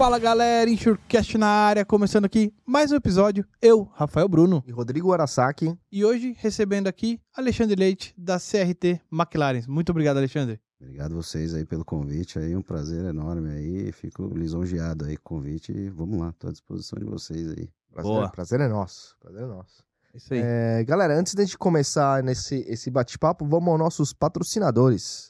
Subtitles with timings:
[0.00, 3.44] Fala galera, Insurecast na área, começando aqui mais um episódio.
[3.60, 5.78] Eu, Rafael Bruno, E Rodrigo Arasaki.
[5.92, 9.60] e hoje recebendo aqui Alexandre Leite da CRT McLaren.
[9.68, 10.58] Muito obrigado, Alexandre.
[10.80, 15.36] Obrigado vocês aí pelo convite aí, um prazer enorme aí, fico lisonjeado aí com o
[15.36, 17.68] convite e vamos lá, tô à disposição de vocês aí.
[17.92, 18.30] Prazer, Boa.
[18.30, 19.14] prazer é nosso.
[19.20, 19.84] Prazer é nosso.
[20.14, 20.40] Isso aí.
[20.42, 25.29] É, galera, antes de a gente começar nesse esse bate-papo, vamos aos nossos patrocinadores.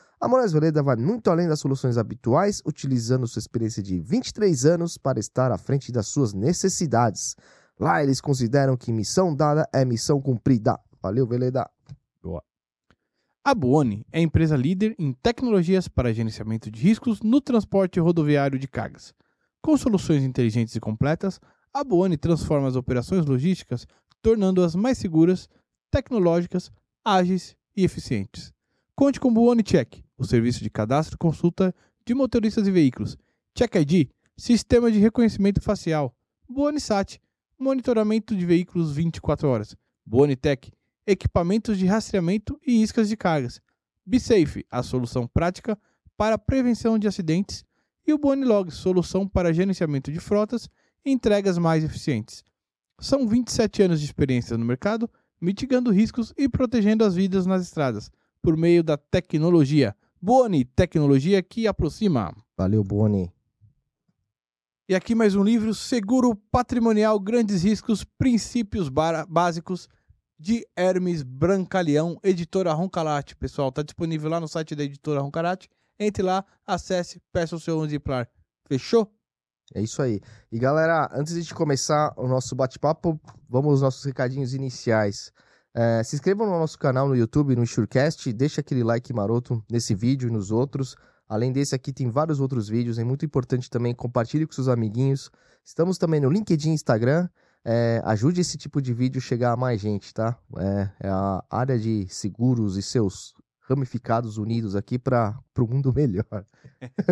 [0.21, 4.95] A Moraes Veleda vai muito além das soluções habituais, utilizando sua experiência de 23 anos
[4.95, 7.35] para estar à frente das suas necessidades.
[7.79, 10.79] Lá eles consideram que missão dada é missão cumprida.
[11.01, 11.67] Valeu, Veleda.
[13.43, 18.59] A Buoni é a empresa líder em tecnologias para gerenciamento de riscos no transporte rodoviário
[18.59, 19.15] de cargas.
[19.59, 21.39] Com soluções inteligentes e completas,
[21.73, 23.87] a Buoni transforma as operações logísticas,
[24.21, 25.49] tornando-as mais seguras,
[25.89, 26.71] tecnológicas,
[27.03, 28.53] ágeis e eficientes.
[28.95, 31.73] Conte com o Buoni Check, o serviço de cadastro e consulta
[32.05, 33.17] de motoristas e veículos.
[33.57, 36.15] Check ID, sistema de reconhecimento facial.
[36.47, 37.19] Buoni Sat,
[37.57, 39.75] monitoramento de veículos 24 horas.
[40.05, 40.71] Buoni Tech,
[41.07, 43.59] equipamentos de rastreamento e iscas de cargas.
[44.05, 45.75] BeSafe, a solução prática
[46.15, 47.65] para prevenção de acidentes.
[48.05, 50.69] E o Bonilog, solução para gerenciamento de frotas
[51.03, 52.43] e entregas mais eficientes.
[52.99, 58.11] São 27 anos de experiência no mercado, mitigando riscos e protegendo as vidas nas estradas,
[58.39, 59.95] por meio da tecnologia.
[60.23, 62.31] Boni, tecnologia que aproxima.
[62.55, 63.33] Valeu, Boni.
[64.87, 69.89] E aqui mais um livro, Seguro Patrimonial, Grandes Riscos, Princípios Básicos,
[70.37, 73.35] de Hermes Brancaleão, editora Roncalate.
[73.35, 75.67] Pessoal, tá disponível lá no site da editora Roncalate.
[75.99, 78.29] Entre lá, acesse, peça o seu exemplar.
[78.67, 79.11] Fechou?
[79.73, 80.21] É isso aí.
[80.51, 85.31] E galera, antes de começar o nosso bate-papo, vamos aos nossos recadinhos iniciais.
[85.73, 89.95] É, se inscrevam no nosso canal no YouTube, no Insurecast, deixa aquele like maroto nesse
[89.95, 90.95] vídeo e nos outros.
[91.27, 95.31] Além desse aqui, tem vários outros vídeos, é muito importante também, compartilhe com seus amiguinhos.
[95.63, 97.29] Estamos também no LinkedIn Instagram.
[97.63, 100.37] É, ajude esse tipo de vídeo chegar a mais gente, tá?
[100.57, 106.45] É, é a área de seguros e seus ramificados unidos aqui para o mundo melhor.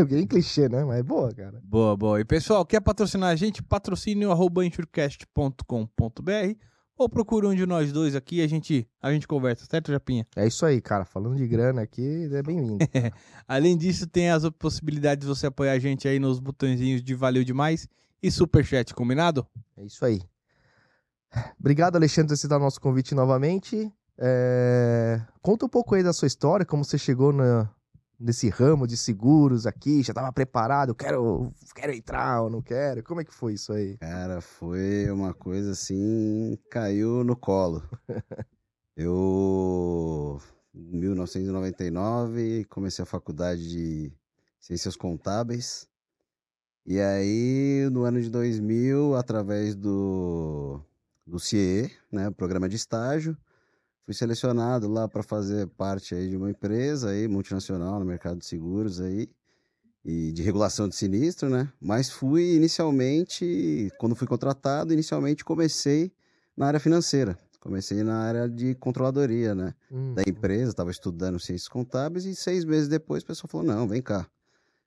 [0.09, 0.83] Bem clichê, né?
[0.83, 1.61] Mas é boa, cara.
[1.63, 2.19] Boa, boa.
[2.19, 3.63] E pessoal, quer patrocinar a gente?
[3.63, 6.57] Patrocínio arroba insurecast.com.br
[6.99, 10.27] ou procura um de nós dois aqui e a gente, a gente conversa, certo, Japinha?
[10.35, 11.05] É isso aí, cara.
[11.05, 12.77] Falando de grana aqui, é bem-vindo.
[13.47, 17.43] Além disso, tem as possibilidades de você apoiar a gente aí nos botõezinhos de valeu
[17.45, 17.87] demais
[18.21, 19.47] e superchat, combinado?
[19.77, 20.21] É isso aí.
[21.57, 23.89] Obrigado, Alexandre, por aceitar o nosso convite novamente.
[24.17, 27.69] É, Conta um pouco aí da sua história, como você chegou na-
[28.19, 33.01] nesse ramo de seguros aqui, já estava preparado, quero, quero entrar ou não quero.
[33.03, 33.97] Como é que foi isso aí?
[33.97, 37.81] Cara, foi uma coisa assim, caiu no colo.
[38.95, 40.41] Eu,
[40.75, 44.11] em 1999, comecei a faculdade de
[44.59, 45.87] Ciências Contábeis.
[46.85, 50.81] E aí, no ano de 2000, através do,
[51.25, 53.37] do CIE, né, programa de estágio,
[54.09, 58.45] fui selecionado lá para fazer parte aí de uma empresa aí, multinacional no mercado de
[58.47, 59.29] seguros aí
[60.03, 61.71] e de regulação de sinistro, né?
[61.79, 66.11] Mas fui inicialmente, quando fui contratado, inicialmente comecei
[66.57, 67.37] na área financeira.
[67.59, 69.75] Comecei na área de controladoria, né?
[69.91, 73.87] Hum, Da empresa, estava estudando ciências contábeis e seis meses depois o pessoal falou: não,
[73.87, 74.27] vem cá.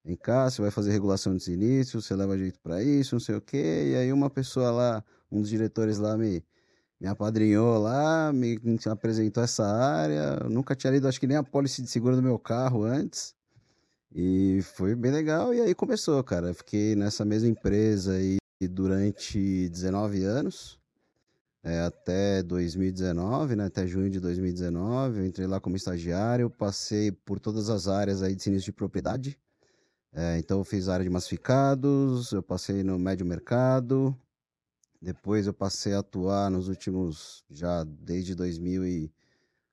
[0.04, 3.36] Vem cá, você vai fazer regulação de sinistro, você leva jeito para isso, não sei
[3.36, 3.90] o quê.
[3.92, 6.44] E aí uma pessoa lá, um dos diretores lá me,
[7.02, 8.56] me apadrinhou lá, me,
[8.86, 10.38] apresentou essa área.
[10.40, 13.34] Eu nunca tinha lido, acho que nem a pólice de seguro do meu carro antes.
[14.14, 15.52] E foi bem legal.
[15.52, 16.50] E aí começou, cara.
[16.50, 18.38] Eu fiquei nessa mesma empresa aí
[18.70, 20.78] durante 19 anos,
[21.64, 23.64] é, até 2019, né?
[23.64, 25.18] Até junho de 2019.
[25.18, 29.36] Eu entrei lá como estagiário, passei por todas as áreas aí de sinistro de propriedade.
[30.12, 34.16] É, então eu fiz área de massificados, eu passei no médio mercado,
[35.02, 39.12] depois eu passei a atuar nos últimos, já desde 2000 e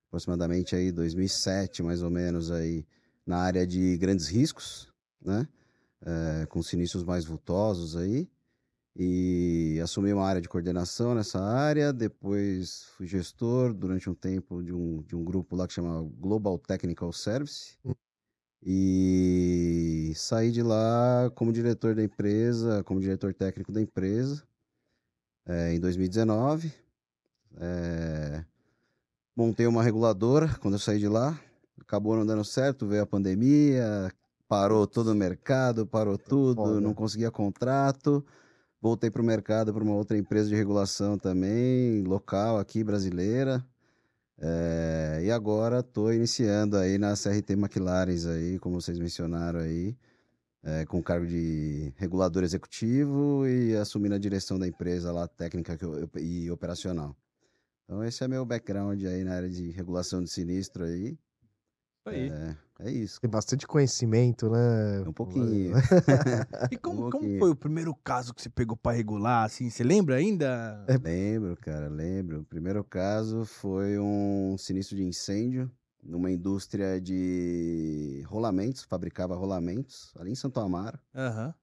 [0.08, 2.84] aproximadamente aí 2007, mais ou menos aí,
[3.24, 4.92] na área de grandes riscos,
[5.22, 5.48] né?
[6.02, 8.28] É, com sinistros mais vultosos aí.
[8.96, 11.94] E assumi uma área de coordenação nessa área.
[11.94, 16.58] Depois fui gestor durante um tempo de um, de um grupo lá que chama Global
[16.58, 17.78] Technical Service.
[18.64, 24.44] E saí de lá como diretor da empresa, como diretor técnico da empresa.
[25.46, 26.74] É, em 2019.
[27.58, 28.44] É,
[29.36, 31.40] montei uma reguladora quando eu saí de lá.
[31.82, 34.12] Acabou não dando certo, veio a pandemia,
[34.48, 36.82] parou todo o mercado, parou tudo, foda.
[36.82, 38.26] não conseguia contrato.
[38.82, 43.66] Voltei para o mercado para uma outra empresa de regulação também, local aqui, brasileira.
[44.42, 49.98] É, e agora estou iniciando aí na CRT McLaren aí, como vocês mencionaram aí,
[50.64, 55.86] é, com cargo de regulador executivo e assumindo a direção da empresa lá, técnica que
[55.86, 57.16] eu- e operacional.
[57.86, 61.18] Então esse é meu background aí na área de regulação de sinistro aí.
[62.00, 62.30] Isso aí.
[62.30, 62.56] É,
[62.88, 63.20] é isso.
[63.20, 65.02] Tem bastante conhecimento, né?
[65.08, 65.74] Um pouquinho.
[66.72, 67.40] E como, Um como pouquinho.
[67.40, 69.70] foi o primeiro caso que você pegou pra regular, assim?
[69.70, 70.86] Você lembra ainda?
[70.88, 70.98] É.
[70.98, 72.42] Lembro, cara, lembro.
[72.42, 75.70] O primeiro caso foi um sinistro de incêndio
[76.04, 81.00] numa indústria de rolamentos, fabricava rolamentos ali em Santo Amaro.
[81.14, 81.54] Aham.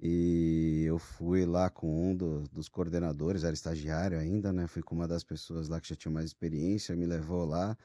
[0.00, 4.66] E eu fui lá com um do- dos coordenadores, era estagiário ainda, né?
[4.68, 7.76] Fui com uma das pessoas lá que já tinha mais experiência, me levou lá.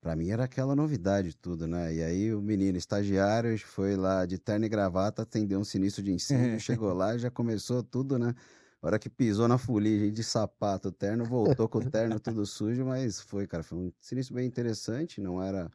[0.00, 1.94] Pra mim era aquela novidade tudo, né?
[1.94, 6.12] E aí o menino estagiário foi lá de terno e gravata atender um sinistro de
[6.12, 8.34] incêndio, chegou lá e já começou tudo, né?
[8.82, 12.84] A hora que pisou na fuligem de sapato, terno voltou com o terno tudo sujo,
[12.84, 15.70] mas foi, cara, foi um sinistro bem interessante, não era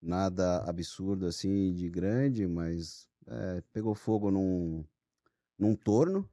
[0.00, 4.82] nada absurdo assim de grande, mas é, pegou fogo num,
[5.58, 6.28] num torno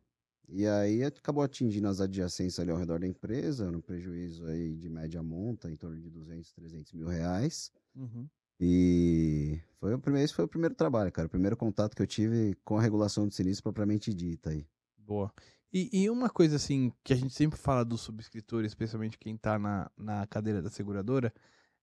[0.47, 4.89] e aí acabou atingindo as adjacências ali ao redor da empresa, no prejuízo aí de
[4.89, 7.69] média monta, em torno de 200, 300 mil reais.
[7.93, 8.27] Uhum.
[8.59, 12.07] E foi o primeiro, esse foi o primeiro trabalho, cara, o primeiro contato que eu
[12.07, 14.65] tive com a regulação de sinistro propriamente dita aí.
[14.97, 15.31] Boa.
[15.71, 19.59] E, e uma coisa assim que a gente sempre fala do subscritor, especialmente quem tá
[19.59, 21.33] na, na cadeira da seguradora,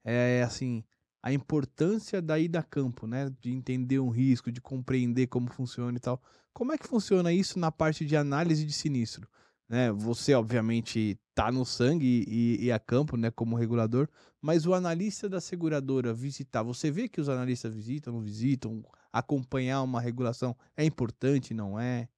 [0.04, 0.84] é assim,
[1.22, 3.30] a importância da ida a campo, né?
[3.40, 6.22] De entender um risco, de compreender como funciona e tal.
[6.52, 9.28] Como é que funciona isso na parte de análise de sinistro?
[9.68, 9.90] Né?
[9.92, 14.08] Você, obviamente, tá no sangue e, e a campo, né, como regulador,
[14.40, 19.82] mas o analista da seguradora visitar, você vê que os analistas visitam, não visitam, acompanhar
[19.82, 22.08] uma regulação é importante, não é?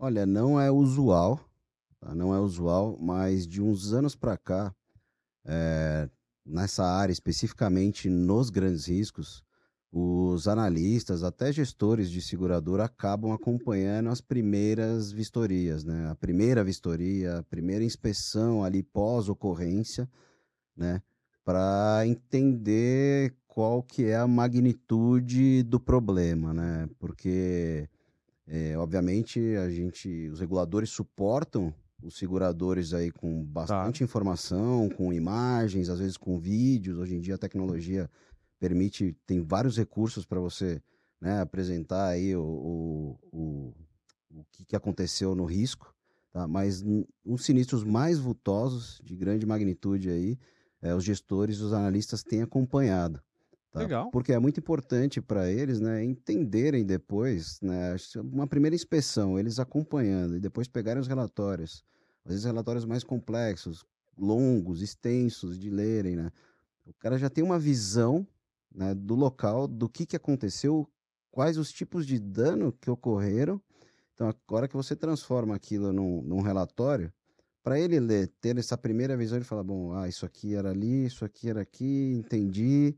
[0.00, 1.40] Olha, não é usual,
[1.98, 2.14] tá?
[2.14, 4.72] não é usual, mas de uns anos para cá,
[5.44, 6.08] é,
[6.46, 9.42] nessa área especificamente nos grandes riscos,
[9.90, 16.08] os analistas, até gestores de seguradora acabam acompanhando as primeiras vistorias, né?
[16.10, 20.08] A primeira vistoria, a primeira inspeção ali pós-ocorrência,
[20.76, 21.02] né?
[21.44, 26.88] Para entender qual que é a magnitude do problema, né?
[27.00, 27.88] Porque
[28.48, 31.72] é, obviamente, a gente, os reguladores suportam
[32.02, 36.98] os seguradores aí com bastante informação, com imagens, às vezes com vídeos.
[36.98, 38.10] Hoje em dia a tecnologia
[38.58, 40.80] permite, tem vários recursos para você
[41.20, 43.74] né, apresentar aí o, o, o,
[44.30, 45.94] o que, que aconteceu no risco.
[46.32, 46.46] Tá?
[46.46, 46.84] Mas
[47.24, 50.38] os sinistros mais vultosos, de grande magnitude aí,
[50.80, 53.20] é, os gestores, os analistas têm acompanhado.
[53.78, 53.84] Tá?
[53.84, 54.10] Legal.
[54.10, 60.36] Porque é muito importante para eles, né, entenderem depois, né, uma primeira inspeção, eles acompanhando
[60.36, 61.84] e depois pegarem os relatórios,
[62.24, 63.84] às vezes relatórios mais complexos,
[64.16, 66.30] longos, extensos de lerem, né?
[66.84, 68.26] O cara já tem uma visão,
[68.74, 70.88] né, do local, do que que aconteceu,
[71.30, 73.60] quais os tipos de dano que ocorreram.
[74.14, 77.12] Então, agora que você transforma aquilo num, num relatório,
[77.62, 81.04] para ele ler, ter essa primeira visão, ele fala, bom, ah, isso aqui era ali,
[81.04, 82.96] isso aqui era aqui, entendi,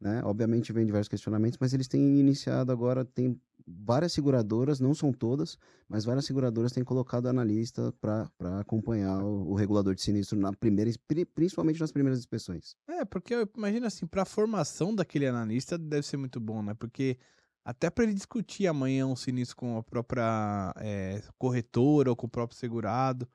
[0.00, 0.22] né?
[0.24, 5.58] Obviamente vem diversos questionamentos, mas eles têm iniciado agora, tem várias seguradoras, não são todas,
[5.88, 10.90] mas várias seguradoras têm colocado analista para acompanhar o, o regulador de sinistro na primeira,
[11.06, 12.74] pri- principalmente nas primeiras inspeções.
[12.88, 16.74] É, porque eu imagino assim, pra formação daquele analista deve ser muito bom, né?
[16.74, 17.18] Porque
[17.64, 22.30] até pra ele discutir amanhã um sinistro com a própria é, corretora ou com o
[22.30, 23.28] próprio segurado,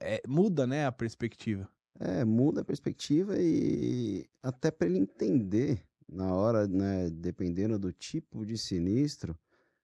[0.00, 1.68] é, muda, né, a perspectiva.
[1.98, 8.44] É, muda a perspectiva e até para ele entender na hora, né, dependendo do tipo
[8.44, 9.36] de sinistro,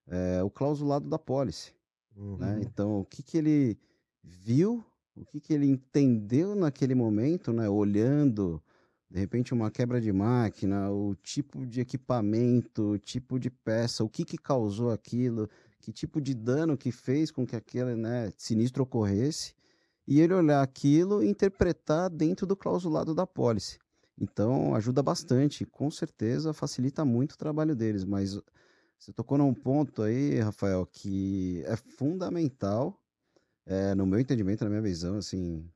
[0.06, 1.72] é, o clausulado da pólice.
[2.16, 2.54] né?
[2.54, 2.62] Uhum.
[2.62, 3.78] Então, o que que ele
[4.22, 4.84] viu,
[5.16, 7.68] o que que ele entendeu naquele momento, né?
[7.68, 8.62] Olhando,
[9.10, 14.08] de repente, uma quebra de máquina, o tipo de equipamento, o tipo de peça, o
[14.08, 15.48] que que causou aquilo,
[15.80, 19.54] que tipo de dano que fez com que aquele, né, sinistro ocorresse,
[20.06, 23.78] e ele olhar aquilo e interpretar dentro do clausulado da pólice.
[24.20, 28.40] Então, ajuda bastante, com certeza facilita muito o trabalho deles, mas
[28.98, 33.00] você tocou num ponto aí, Rafael, que é fundamental,
[33.64, 35.70] é, no meu entendimento, na minha visão, assim,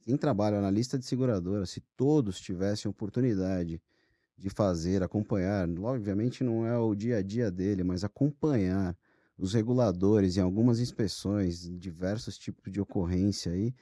[0.00, 3.80] quem trabalha na lista de seguradora, se todos tivessem oportunidade
[4.36, 8.96] de fazer, acompanhar, obviamente não é o dia a dia dele, mas acompanhar
[9.36, 13.74] os reguladores em algumas inspeções, diversos tipos de ocorrência aí,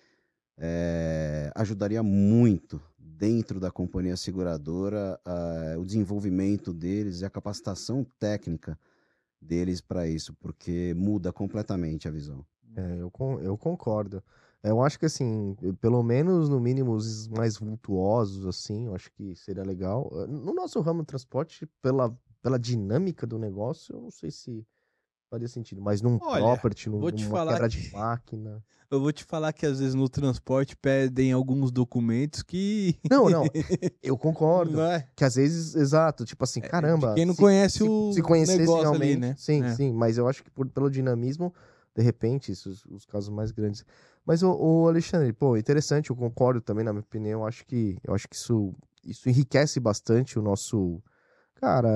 [0.58, 5.20] é, ajudaria muito dentro da companhia seguradora
[5.78, 8.78] o desenvolvimento deles e a capacitação técnica
[9.40, 12.44] deles para isso, porque muda completamente a visão.
[12.74, 14.22] É, eu, eu concordo.
[14.62, 19.34] Eu acho que, assim, pelo menos no mínimo os mais vultuosos, assim, eu acho que
[19.36, 20.10] seria legal.
[20.28, 24.66] No nosso ramo de transporte, pela, pela dinâmica do negócio, eu não sei se
[25.30, 25.80] faria sentido.
[25.80, 27.80] Mas num Olha, property, num, numa quebra que...
[27.80, 28.62] de máquina.
[28.88, 32.96] Eu vou te falar que às vezes no transporte pedem alguns documentos que.
[33.10, 33.44] Não, não.
[34.00, 34.80] Eu concordo.
[34.80, 35.08] É?
[35.16, 37.14] Que às vezes, exato, tipo assim, é, caramba.
[37.14, 38.10] Quem não se, conhece o.
[38.10, 39.02] Se, se conhecesse realmente.
[39.02, 39.34] Ali, né?
[39.36, 39.74] Sim, é.
[39.74, 39.92] sim.
[39.92, 41.52] Mas eu acho que por, pelo dinamismo,
[41.96, 43.84] de repente, os casos mais grandes.
[44.24, 47.40] Mas o, o, Alexandre, pô, interessante, eu concordo também, na minha opinião.
[47.40, 48.72] Eu acho que, eu acho que isso,
[49.04, 51.02] isso enriquece bastante o nosso
[51.56, 51.88] Cara,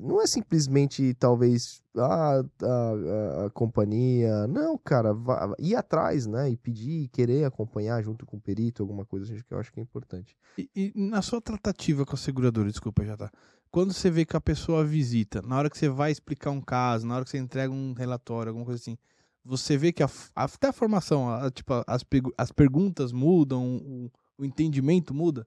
[0.00, 4.46] não é simplesmente talvez ah, a, a, a companhia.
[4.46, 6.50] Não, cara, vá, ir atrás, né?
[6.50, 9.80] E pedir, querer acompanhar junto com o perito, alguma coisa assim, que eu acho que
[9.80, 10.36] é importante.
[10.56, 13.30] E, e, na sua tratativa com a seguradora, desculpa, já tá.
[13.72, 17.04] Quando você vê que a pessoa visita, na hora que você vai explicar um caso,
[17.06, 18.96] na hora que você entrega um relatório, alguma coisa assim,
[19.44, 22.04] você vê que a, até a formação, a, tipo, as,
[22.38, 25.44] as perguntas mudam, o, o entendimento muda?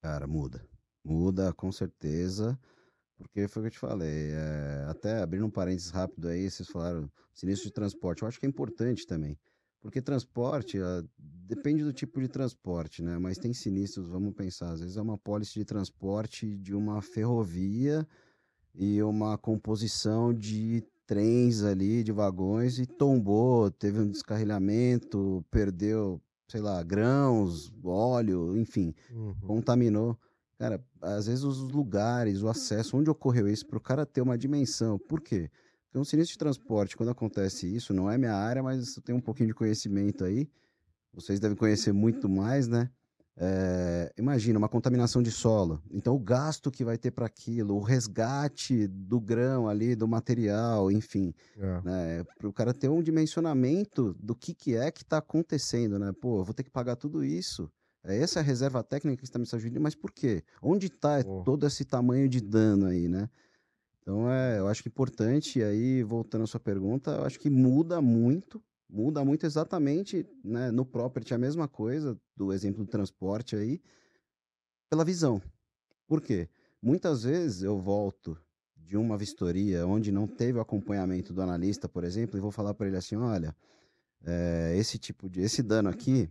[0.00, 0.64] Cara, muda.
[1.04, 2.58] Muda, com certeza.
[3.16, 4.30] Porque foi o que eu te falei.
[4.32, 8.22] É, até abrindo um parênteses rápido aí, vocês falaram sinistro de transporte.
[8.22, 9.38] Eu acho que é importante também.
[9.80, 13.18] Porque transporte, uh, depende do tipo de transporte, né?
[13.18, 14.72] Mas tem sinistros, vamos pensar.
[14.72, 18.06] Às vezes é uma pólice de transporte de uma ferrovia
[18.74, 26.60] e uma composição de trens ali, de vagões, e tombou, teve um descarrilhamento, perdeu, sei
[26.60, 29.34] lá, grãos, óleo, enfim, uhum.
[29.46, 30.18] contaminou.
[30.58, 34.38] Cara, às vezes os lugares, o acesso, onde ocorreu isso, para o cara ter uma
[34.38, 34.98] dimensão.
[34.98, 35.50] Por quê?
[35.84, 39.18] Porque um sinistro de transporte, quando acontece isso, não é minha área, mas eu tenho
[39.18, 40.48] um pouquinho de conhecimento aí.
[41.12, 42.90] Vocês devem conhecer muito mais, né?
[43.38, 45.82] É, imagina uma contaminação de solo.
[45.90, 50.90] Então, o gasto que vai ter para aquilo, o resgate do grão ali, do material,
[50.90, 51.80] enfim, é.
[51.82, 52.24] né?
[52.38, 56.12] para o cara ter um dimensionamento do que, que é que está acontecendo, né?
[56.18, 57.70] Pô, eu vou ter que pagar tudo isso.
[58.06, 60.44] É essa é a reserva técnica que está me ajudando, mas por quê?
[60.62, 61.42] Onde está oh.
[61.42, 63.28] todo esse tamanho de dano aí, né?
[64.00, 67.50] Então, é, eu acho que importante, e aí, voltando à sua pergunta, eu acho que
[67.50, 73.56] muda muito, muda muito exatamente, né, no property, a mesma coisa, do exemplo do transporte
[73.56, 73.80] aí,
[74.88, 75.42] pela visão.
[76.06, 76.48] Por quê?
[76.80, 78.38] Muitas vezes eu volto
[78.76, 82.74] de uma vistoria onde não teve o acompanhamento do analista, por exemplo, e vou falar
[82.74, 83.56] para ele assim, olha,
[84.24, 86.30] é, esse tipo de, esse dano aqui,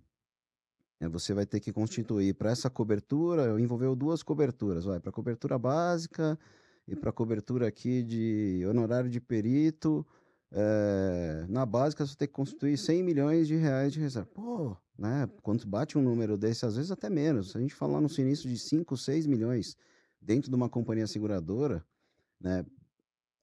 [1.01, 6.39] você vai ter que constituir para essa cobertura, envolveu duas coberturas, vai para cobertura básica
[6.87, 10.05] e para cobertura aqui de honorário de perito.
[10.51, 14.29] É, na básica você tem que constituir 100 milhões de reais de reserva.
[14.33, 15.29] Pô, né?
[15.41, 17.51] Quando bate um número desse, às vezes até menos.
[17.51, 19.75] Se a gente falar no sinistro de 5, 6 milhões
[20.21, 21.85] dentro de uma companhia seguradora,
[22.39, 22.65] né?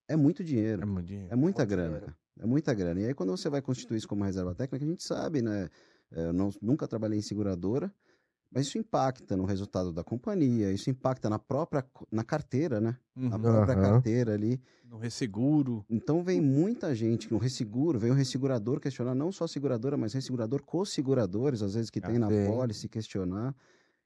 [0.09, 0.83] É muito dinheiro.
[0.83, 1.33] É, muito dinheiro.
[1.33, 1.99] é muita grana.
[1.99, 2.17] Dinheiro.
[2.41, 3.01] É muita grana.
[3.01, 5.69] E aí, quando você vai constituir isso como reserva técnica, a gente sabe, né?
[6.13, 7.93] É, eu não, nunca trabalhei em seguradora,
[8.51, 12.97] mas isso impacta no resultado da companhia, isso impacta na própria na carteira, né?
[13.17, 13.29] Uhum.
[13.31, 13.83] Na própria uhum.
[13.83, 14.61] carteira ali.
[14.89, 15.85] No resseguro.
[15.89, 20.13] Então vem muita gente, no resseguro, vem o ressegurador questionar, não só a seguradora, mas
[20.13, 23.55] ressegurador com seguradores, às vezes que ah, tem na pólice questionar.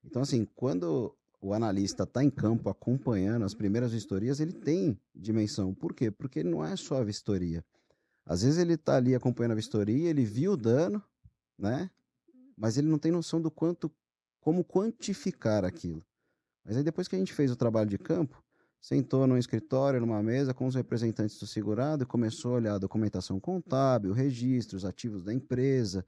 [0.04, 5.74] Então, assim, quando o analista está em campo acompanhando as primeiras vistorias, ele tem dimensão.
[5.74, 6.10] Por quê?
[6.10, 7.64] Porque não é só a vistoria.
[8.24, 11.02] Às vezes ele está ali acompanhando a vistoria, ele viu o dano,
[11.58, 11.90] né?
[12.56, 13.90] Mas ele não tem noção do quanto,
[14.40, 16.04] como quantificar aquilo.
[16.64, 18.42] Mas aí depois que a gente fez o trabalho de campo,
[18.80, 22.78] sentou num escritório, numa mesa com os representantes do segurado e começou a olhar a
[22.78, 26.04] documentação contábil, registros, ativos da empresa,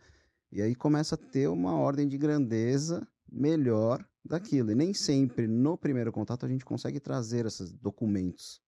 [0.50, 4.70] e aí começa a ter uma ordem de grandeza melhor daquilo.
[4.70, 8.60] E nem sempre no primeiro contato a gente consegue trazer esses documentos,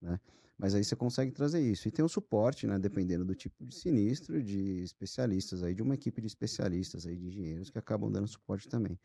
[0.00, 0.18] né?
[0.58, 1.86] Mas aí você consegue trazer isso.
[1.86, 2.78] E tem o suporte, né?
[2.78, 7.28] Dependendo do tipo de sinistro, de especialistas aí, de uma equipe de especialistas aí, de
[7.28, 8.98] engenheiros que acabam dando suporte também.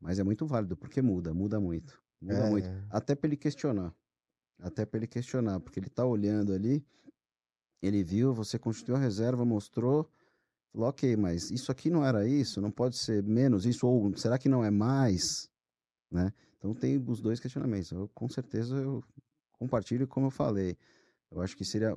[0.00, 2.00] Mas é muito válido, porque muda, muda muito.
[2.20, 2.50] Muda é.
[2.50, 2.68] muito.
[2.88, 3.92] Até para ele questionar.
[4.60, 6.84] Até para ele questionar, porque ele está olhando ali,
[7.82, 10.08] ele viu, você constituiu a reserva, mostrou,
[10.72, 14.38] falou, ok, mas isso aqui não era isso, não pode ser menos isso, ou será
[14.38, 15.50] que não é mais?
[16.10, 16.32] Né?
[16.58, 17.90] Então tem os dois questionamentos.
[17.90, 19.02] Eu, com certeza eu
[19.52, 20.76] compartilho como eu falei.
[21.30, 21.96] Eu acho que seria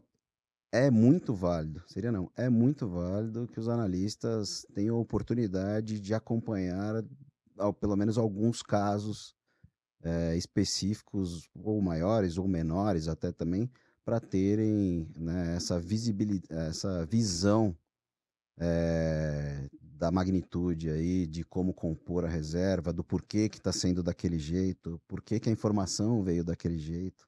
[0.72, 6.14] é muito válido, seria não, é muito válido que os analistas tenham a oportunidade de
[6.16, 7.04] acompanhar
[7.58, 9.36] ao, pelo menos alguns casos
[10.02, 13.70] é, específicos, ou maiores ou menores até também,
[14.04, 17.76] para terem né, essa, visibilidade, essa visão
[18.58, 24.38] é, da magnitude aí, de como compor a reserva, do porquê que está sendo daquele
[24.38, 27.26] jeito, porquê que a informação veio daquele jeito.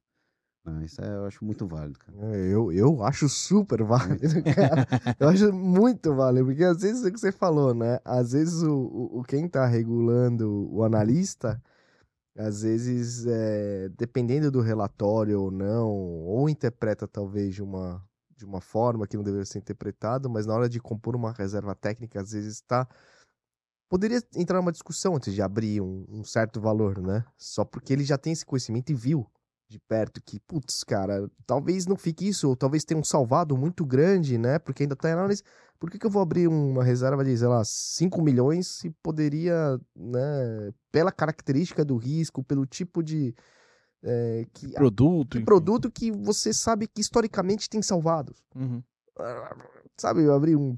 [0.68, 2.18] Ah, isso é, eu acho muito válido, cara.
[2.36, 4.84] É, Eu, eu acho super válido, cara.
[5.20, 8.00] eu acho muito válido, porque às vezes é o que você falou, né?
[8.04, 11.62] Às vezes o, o, o quem tá regulando o analista,
[12.36, 18.02] às vezes, é, dependendo do relatório ou não, ou interpreta talvez de uma,
[18.36, 21.76] de uma forma que não deveria ser interpretado, mas na hora de compor uma reserva
[21.76, 22.88] técnica, às vezes está.
[23.88, 27.24] Poderia entrar numa discussão antes de abrir um, um certo valor, né?
[27.38, 29.30] Só porque ele já tem esse conhecimento e viu
[29.68, 33.84] de perto que, putz, cara, talvez não fique isso, ou talvez tenha um salvado muito
[33.84, 34.58] grande, né?
[34.58, 35.42] Porque ainda tá em análise.
[35.78, 39.78] Por que, que eu vou abrir uma reserva de, sei lá, 5 milhões se poderia,
[39.94, 43.34] né, pela característica do risco, pelo tipo de.
[44.02, 45.36] é, que, Produto.
[45.36, 45.44] enfim.
[45.44, 48.42] produto que você sabe que historicamente tem salvados.
[48.54, 48.82] Uhum.
[49.96, 50.74] Sabe, eu abri um.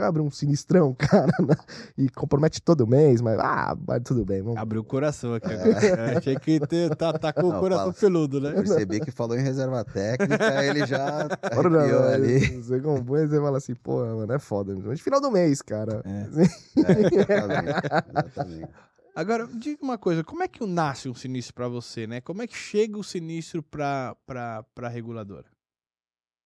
[0.00, 1.54] Abre um sinistrão, cara, né?
[1.96, 4.42] e compromete todo mês, mas ah, mas tudo bem.
[4.42, 4.58] Vamos...
[4.58, 6.12] Abriu o coração aqui agora.
[6.12, 8.00] Eu achei que te- tá, tá com o Não, coração fala.
[8.00, 8.52] peludo, né?
[8.52, 12.56] Percebi que falou em reserva técnica, ele já arrepiou ali.
[12.60, 14.74] Você compõe e você fala assim, pô, mano, é foda.
[14.84, 16.02] Mas final do mês, cara.
[16.04, 16.24] É.
[16.84, 18.68] É, exatamente, exatamente.
[19.14, 22.20] Agora, diga uma coisa, como é que nasce um sinistro pra você, né?
[22.20, 25.46] Como é que chega o sinistro pra, pra reguladora?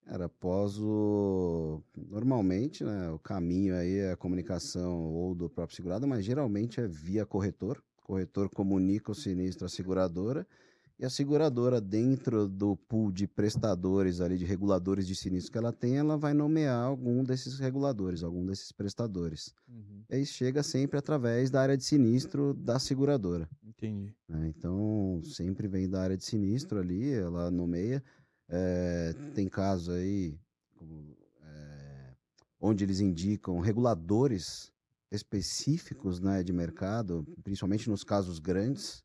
[0.09, 1.83] Era após o.
[2.09, 3.11] Normalmente, né?
[3.11, 7.83] O caminho aí é a comunicação ou do próprio segurado, mas geralmente é via corretor.
[8.03, 10.47] O corretor comunica o sinistro à seguradora
[10.99, 15.73] e a seguradora, dentro do pool de prestadores ali, de reguladores de sinistro que ela
[15.73, 19.55] tem, ela vai nomear algum desses reguladores, algum desses prestadores.
[20.11, 23.49] E aí chega sempre através da área de sinistro da seguradora.
[23.63, 24.13] Entendi.
[24.29, 24.49] né?
[24.49, 28.03] Então, sempre vem da área de sinistro ali, ela nomeia.
[28.49, 30.39] É, tem casos aí
[30.77, 32.15] como, é,
[32.61, 34.73] onde eles indicam reguladores
[35.11, 39.05] específicos né, de mercado, principalmente nos casos grandes.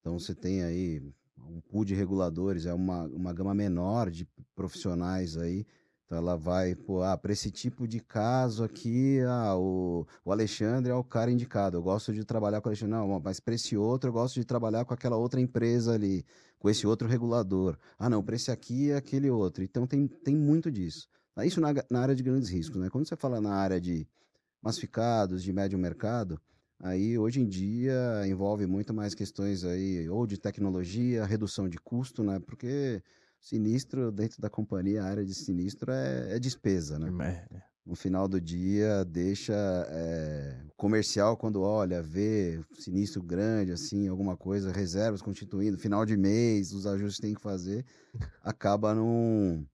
[0.00, 1.00] Então, você tem aí
[1.38, 5.66] um pool de reguladores, é uma, uma gama menor de profissionais aí.
[6.12, 10.92] Então, ela vai, pô, ah, para esse tipo de caso aqui, ah, o, o Alexandre
[10.92, 11.78] é o cara indicado.
[11.78, 12.94] Eu gosto de trabalhar com o Alexandre.
[12.94, 16.22] Não, mas para esse outro, eu gosto de trabalhar com aquela outra empresa ali,
[16.58, 17.78] com esse outro regulador.
[17.98, 19.64] Ah, não, para esse aqui é aquele outro.
[19.64, 21.08] Então, tem, tem muito disso.
[21.34, 22.90] Ah, Isso na, na área de grandes riscos, né?
[22.90, 24.06] Quando você fala na área de
[24.60, 26.38] massificados, de médio mercado,
[26.78, 32.22] aí hoje em dia envolve muito mais questões aí, ou de tecnologia, redução de custo,
[32.22, 32.38] né?
[32.38, 33.02] Porque
[33.42, 37.10] sinistro dentro da companhia, a área de sinistro é, é despesa, né?
[37.50, 39.52] É, no final do dia deixa
[39.90, 46.16] é, o comercial quando olha, vê sinistro grande, assim, alguma coisa, reservas constituindo, final de
[46.16, 47.84] mês, os ajustes que tem que fazer,
[48.40, 49.66] acaba não,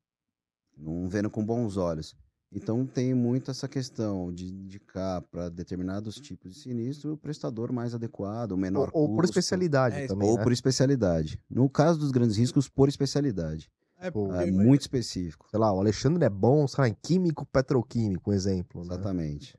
[0.74, 2.16] não vendo com bons olhos.
[2.51, 7.95] Então tem muito essa questão de indicar para determinados tipos de sinistro o prestador mais
[7.95, 10.43] adequado, o menor Ou, ou por custo, especialidade É, também, ou né?
[10.43, 11.39] por especialidade.
[11.49, 13.71] No caso dos grandes riscos, por especialidade.
[14.01, 15.47] É, Pô, É muito específico.
[15.51, 18.81] Sei lá, o Alexandre é bom, sei lá, em químico, petroquímico, um exemplo.
[18.83, 18.95] Né?
[18.95, 19.57] Exatamente.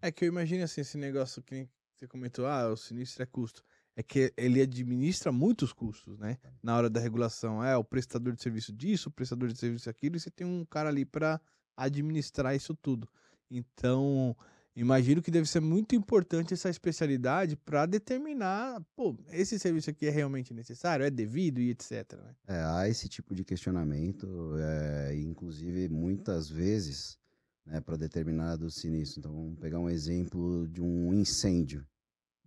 [0.00, 3.62] É que eu imagino assim, esse negócio que você comentou, ah, o sinistro é custo.
[3.96, 6.38] É que ele administra muitos custos, né?
[6.62, 7.62] Na hora da regulação.
[7.62, 10.64] É o prestador de serviço disso, o prestador de serviço aquilo, e você tem um
[10.64, 11.40] cara ali para
[11.84, 13.08] administrar isso tudo.
[13.50, 14.36] Então,
[14.76, 20.10] imagino que deve ser muito importante essa especialidade para determinar, pô, esse serviço aqui é
[20.10, 22.16] realmente necessário, é devido e etc.
[22.22, 22.34] né?
[22.46, 24.26] É, há esse tipo de questionamento,
[24.58, 27.18] é, inclusive muitas vezes,
[27.66, 29.18] né, para determinados sinistros.
[29.18, 31.84] Então, vamos pegar um exemplo de um incêndio.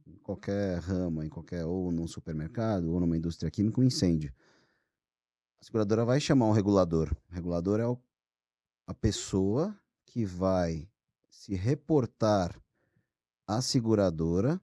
[0.06, 4.34] Em qualquer rama, em qualquer, ou num supermercado, ou numa indústria química, um incêndio.
[5.62, 7.16] A seguradora vai chamar um regulador.
[7.30, 7.98] O regulador é o-
[8.86, 10.88] a pessoa que vai
[11.30, 12.56] se reportar
[13.48, 14.62] à seguradora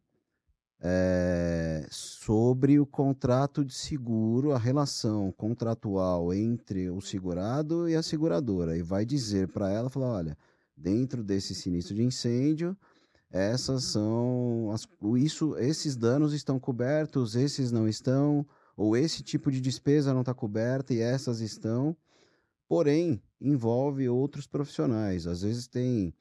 [0.83, 8.77] é, sobre o contrato de seguro, a relação contratual entre o segurado e a seguradora.
[8.77, 10.39] E vai dizer para ela, falar, olha,
[10.77, 12.77] dentro desse sinistro de incêndio,
[13.31, 19.61] essas são as, isso, esses danos estão cobertos, esses não estão, ou esse tipo de
[19.61, 21.97] despesa não está coberta e essas estão.
[22.71, 25.27] Porém, envolve outros profissionais.
[25.27, 26.15] Às vezes tem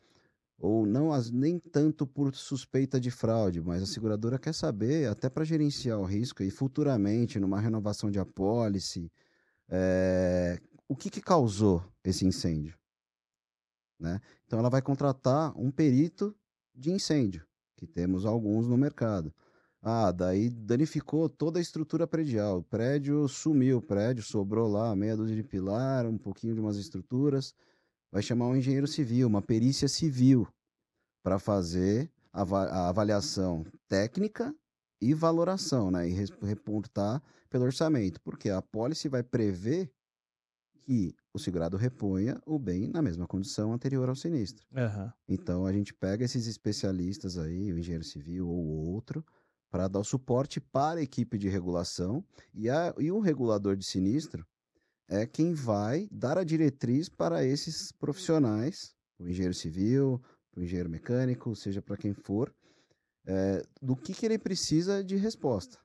[0.58, 5.30] ou não as, nem tanto por suspeita de fraude, mas a seguradora quer saber, até
[5.30, 9.12] para gerenciar o risco e futuramente, numa renovação de apólice,
[9.70, 12.76] é, o que, que causou esse incêndio.
[14.00, 14.20] Né?
[14.48, 16.36] Então, ela vai contratar um perito
[16.74, 17.46] de incêndio,
[17.78, 19.32] que temos alguns no mercado.
[19.82, 22.58] Ah, daí danificou toda a estrutura predial.
[22.60, 26.78] O prédio sumiu, o prédio sobrou lá meia dúzia de pilar, um pouquinho de umas
[26.78, 27.54] estruturas.
[28.12, 30.48] Vai chamar um engenheiro civil, uma perícia civil,
[31.24, 34.54] para fazer a, avaliação técnica
[35.02, 36.10] e valoração, né?
[36.10, 38.20] E reportar pelo orçamento.
[38.22, 39.89] Porque a pólice vai prever
[40.82, 44.65] que o segurado reponha o bem na mesma condição anterior ao sinistro.
[44.72, 45.12] Uhum.
[45.28, 49.24] Então a gente pega esses especialistas aí, o engenheiro civil ou outro,
[49.69, 54.45] para dar suporte para a equipe de regulação e, a, e o regulador de sinistro
[55.08, 60.21] é quem vai dar a diretriz para esses profissionais, o engenheiro civil,
[60.55, 62.53] o engenheiro mecânico, seja para quem for,
[63.25, 65.77] é, do que, que ele precisa de resposta.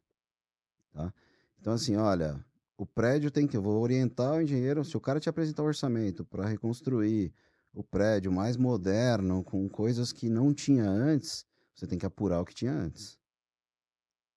[0.93, 1.13] Tá?
[1.59, 2.45] Então, assim, olha,
[2.77, 3.57] o prédio tem que.
[3.57, 4.85] Eu vou orientar o engenheiro.
[4.85, 7.33] Se o cara te apresentar o orçamento para reconstruir
[7.73, 12.45] o prédio mais moderno, com coisas que não tinha antes, você tem que apurar o
[12.45, 13.19] que tinha antes.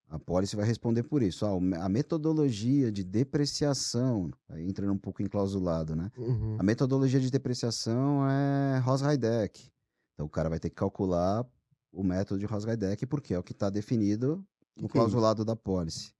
[0.10, 1.46] A pólice vai responder por isso.
[1.46, 6.10] Ah, a metodologia de depreciação, entrando um pouco enclausulado, né?
[6.17, 6.56] Uhum.
[6.58, 9.70] A metodologia de depreciação é Ross-Heideck.
[10.13, 11.46] Então o cara vai ter que calcular
[11.91, 14.46] o método de Ross-Heideck, porque é o que está definido
[14.78, 16.13] no que clausulado é da pólice.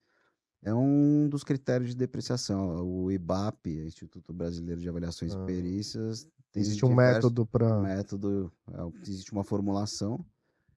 [0.62, 2.86] É um dos critérios de depreciação.
[2.86, 5.42] O IBAP, Instituto Brasileiro de Avaliações ah.
[5.42, 7.80] e Perícias, existe um método para.
[7.80, 10.26] método, é, existe uma formulação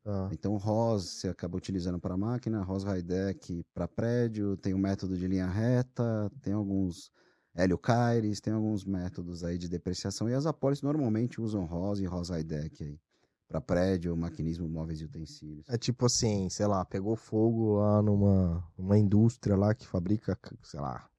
[0.04, 0.28] ah.
[0.32, 5.26] Então, ROS você acaba utilizando para máquina, ROS Heideck para prédio, tem o método de
[5.26, 7.10] linha reta, tem alguns
[7.54, 12.06] Hélio Caires, tem alguns métodos aí de depreciação e as apólices normalmente usam ROS e
[12.06, 12.98] ROS Heideck aí
[13.46, 15.68] para prédio, maquinismo, móveis e utensílios.
[15.68, 20.78] É tipo assim, sei lá, pegou fogo lá numa uma indústria lá que fabrica, sei
[20.80, 21.10] lá,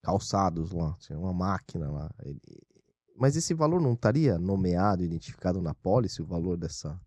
[0.00, 2.08] calçados lá, tinha uma máquina lá.
[3.16, 7.00] Mas esse valor não estaria nomeado, identificado na pólice, o valor dessa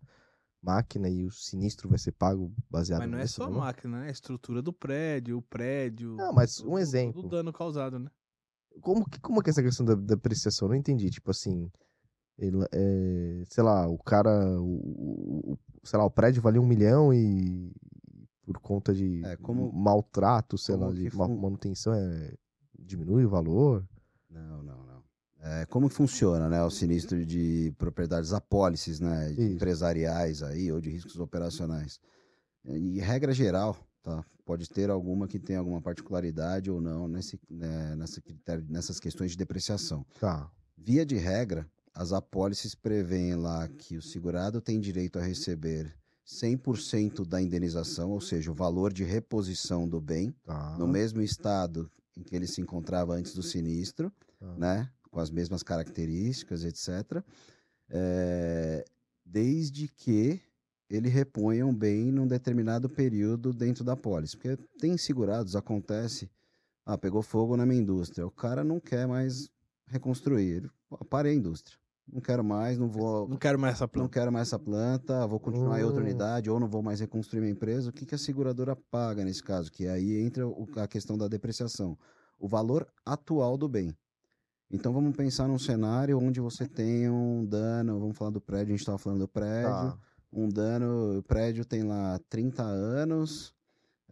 [0.68, 3.58] máquina e o sinistro vai ser pago baseado Mas não é só valor?
[3.58, 4.06] a máquina, né?
[4.06, 6.14] É a estrutura do prédio, o prédio.
[6.14, 7.24] Não, mas um exemplo.
[7.24, 8.10] O dano causado, né?
[8.80, 10.66] Como que, como que é essa questão da depreciação?
[10.66, 11.10] Eu não entendi.
[11.10, 11.70] Tipo assim,
[12.38, 17.12] ele, é, sei lá, o cara, o, o, sei lá, o prédio valia um milhão
[17.12, 17.72] e
[18.44, 22.34] por conta de é, como, maltrato, sei lá, de manutenção, é,
[22.78, 23.86] diminui o valor?
[24.30, 24.87] Não, não.
[25.40, 31.18] É, como funciona né, o sinistro de propriedades apólices né, empresariais aí, ou de riscos
[31.20, 32.00] operacionais?
[32.64, 34.24] E regra geral, tá?
[34.44, 39.32] pode ter alguma que tenha alguma particularidade ou não nesse, né, nessa critério, nessas questões
[39.32, 40.04] de depreciação.
[40.18, 40.50] Tá.
[40.76, 45.94] Via de regra, as apólices prevêem lá que o segurado tem direito a receber
[46.26, 50.76] 100% da indenização, ou seja, o valor de reposição do bem, tá.
[50.78, 54.54] no mesmo estado em que ele se encontrava antes do sinistro, tá.
[54.56, 54.90] né?
[55.10, 57.22] Com as mesmas características, etc.,
[57.90, 58.84] é,
[59.24, 60.40] desde que
[60.88, 64.36] ele reponha um bem num determinado período dentro da pólice.
[64.36, 66.30] Porque tem segurados, acontece,
[66.84, 69.50] ah, pegou fogo na minha indústria, o cara não quer mais
[69.86, 70.70] reconstruir,
[71.08, 71.78] parei a indústria.
[72.10, 73.28] Não quero mais, não vou.
[73.28, 74.02] Não quero mais essa planta.
[74.02, 76.04] Não quero mais essa planta, vou continuar em outra hum.
[76.04, 77.90] unidade, ou não vou mais reconstruir minha empresa.
[77.90, 79.70] O que, que a seguradora paga nesse caso?
[79.70, 80.44] Que aí entra
[80.76, 81.98] a questão da depreciação.
[82.38, 83.94] O valor atual do bem.
[84.70, 88.70] Então vamos pensar num cenário onde você tem um dano, vamos falar do prédio, a
[88.76, 89.98] gente estava falando do prédio, tá.
[90.30, 93.54] um dano, o prédio tem lá 30 anos,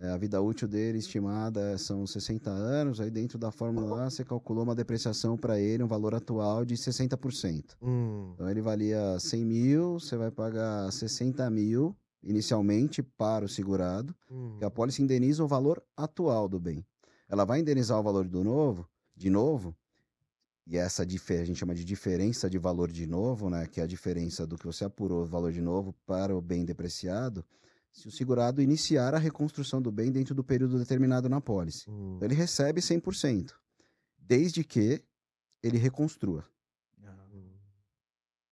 [0.01, 4.25] é, a vida útil dele estimada são 60 anos, aí dentro da fórmula lá você
[4.25, 7.77] calculou uma depreciação para ele, um valor atual de 60%.
[7.83, 8.31] Hum.
[8.35, 14.57] Então ele valia 100 mil, você vai pagar 60 mil inicialmente para o segurado, hum.
[14.61, 16.85] e a pólice indeniza o valor atual do bem.
[17.29, 19.75] Ela vai indenizar o valor do novo, de novo,
[20.66, 23.87] e essa a gente chama de diferença de valor de novo, né, que é a
[23.87, 27.44] diferença do que você apurou o valor de novo para o bem depreciado,
[27.92, 31.88] se o segurado iniciar a reconstrução do bem dentro do período determinado na pólice.
[31.88, 32.14] Hum.
[32.16, 33.52] Então, ele recebe 100%,
[34.18, 35.02] desde que
[35.62, 36.44] ele reconstrua.
[36.98, 37.55] Hum.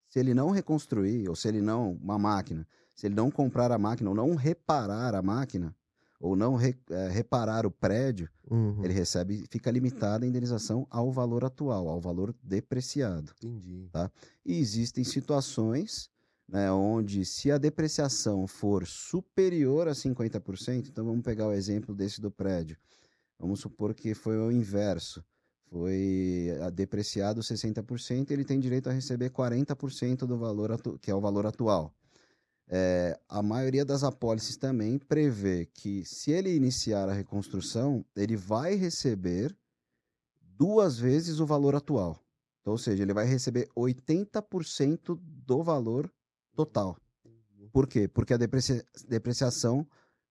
[0.09, 3.79] Se ele não reconstruir, ou se ele não, uma máquina, se ele não comprar a
[3.79, 5.74] máquina ou não reparar a máquina,
[6.25, 8.83] ou não re, é, reparar o prédio, uhum.
[8.83, 13.31] ele recebe, fica limitada a indenização ao valor atual, ao valor depreciado.
[13.43, 13.91] Entendi.
[13.93, 14.11] Tá?
[14.43, 16.09] E existem situações
[16.49, 22.23] né, onde se a depreciação for superior a 50%, então vamos pegar o exemplo desse
[22.23, 22.79] do prédio.
[23.39, 25.23] Vamos supor que foi o inverso.
[25.69, 31.45] Foi depreciado 60%, ele tem direito a receber 40% do valor, que é o valor
[31.45, 31.93] atual.
[32.68, 38.74] É, a maioria das apólices também prevê que, se ele iniciar a reconstrução, ele vai
[38.74, 39.55] receber
[40.40, 42.18] duas vezes o valor atual.
[42.61, 46.11] Então, ou seja, ele vai receber 80% do valor
[46.55, 46.96] total.
[47.72, 48.07] Por quê?
[48.07, 49.87] Porque a deprecia depreciação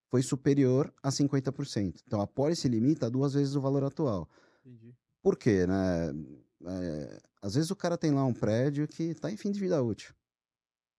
[0.07, 2.01] foi superior a 50%.
[2.07, 4.29] Então a pólice limita a duas vezes o valor atual.
[4.65, 4.95] Entendi.
[5.21, 6.13] Por quê, né?
[6.65, 9.81] É, às vezes o cara tem lá um prédio que está em fim de vida
[9.81, 10.13] útil.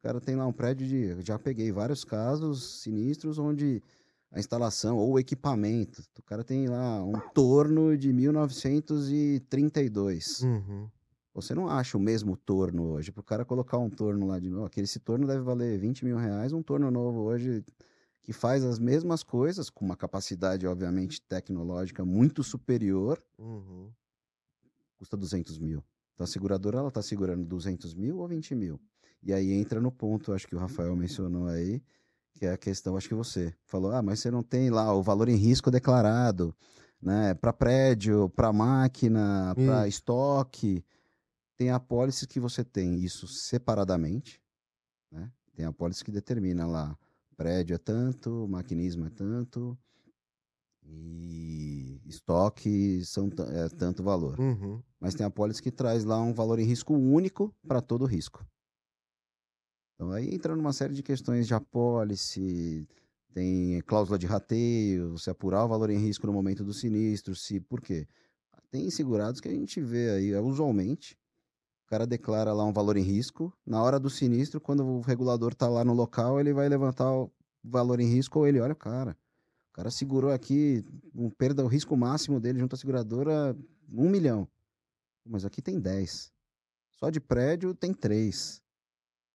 [0.04, 1.18] O cara tem lá um prédio de.
[1.22, 3.82] Já peguei vários casos sinistros onde
[4.30, 6.02] a instalação ou o equipamento.
[6.18, 10.42] O cara tem lá um torno de 1932.
[10.42, 10.90] Uhum.
[11.32, 13.10] Você não acha o mesmo torno hoje.
[13.12, 16.04] Para o cara colocar um torno lá de novo, aquele esse torno deve valer 20
[16.04, 16.52] mil reais.
[16.52, 17.64] Um torno novo hoje
[18.22, 23.90] que faz as mesmas coisas, com uma capacidade, obviamente, tecnológica muito superior, Uhum.
[24.98, 25.82] custa 200 mil.
[26.12, 28.78] Então a seguradora ela está segurando 200 mil ou 20 mil.
[29.24, 31.82] E aí entra no ponto, acho que o Rafael mencionou aí,
[32.34, 35.02] que é a questão, acho que você falou, ah, mas você não tem lá o
[35.02, 36.54] valor em risco declarado,
[37.00, 37.32] né?
[37.32, 40.84] Para prédio, para máquina, para estoque.
[41.56, 44.42] Tem apólices que você tem isso separadamente,
[45.10, 45.32] né?
[45.54, 46.98] Tem apólice que determina lá,
[47.37, 49.78] prédio é tanto, maquinismo é tanto,
[50.82, 54.38] e estoque são, é tanto valor.
[54.38, 54.82] Uhum.
[55.00, 58.44] Mas tem a pólice que traz lá um valor em risco único para todo risco.
[59.94, 62.87] Então aí entra numa série de questões de apólice,
[63.33, 67.61] tem cláusula de rateio, se apurar o valor em risco no momento do sinistro, se
[67.61, 68.07] por quê?
[68.70, 71.16] Tem segurados que a gente vê aí, é, usualmente,
[71.85, 75.54] o cara declara lá um valor em risco, na hora do sinistro, quando o regulador
[75.54, 77.30] tá lá no local, ele vai levantar o
[77.62, 79.16] valor em risco ou ele olha, cara,
[79.70, 83.57] o cara segurou aqui, um perda, o risco máximo dele junto à seguradora,
[83.92, 84.48] um milhão.
[85.24, 86.33] Mas aqui tem 10.
[86.92, 88.63] Só de prédio tem 3.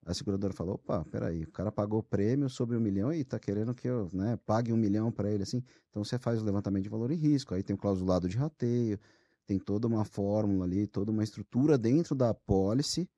[0.06, 3.74] A seguradora falou: opa, peraí, o cara pagou prêmio sobre um milhão e tá querendo
[3.74, 5.62] que eu né, pague um milhão para ele assim.
[5.90, 8.98] Então você faz o levantamento de valor em risco, aí tem o clausulado de rateio,
[9.46, 13.08] tem toda uma fórmula ali, toda uma estrutura dentro da apólice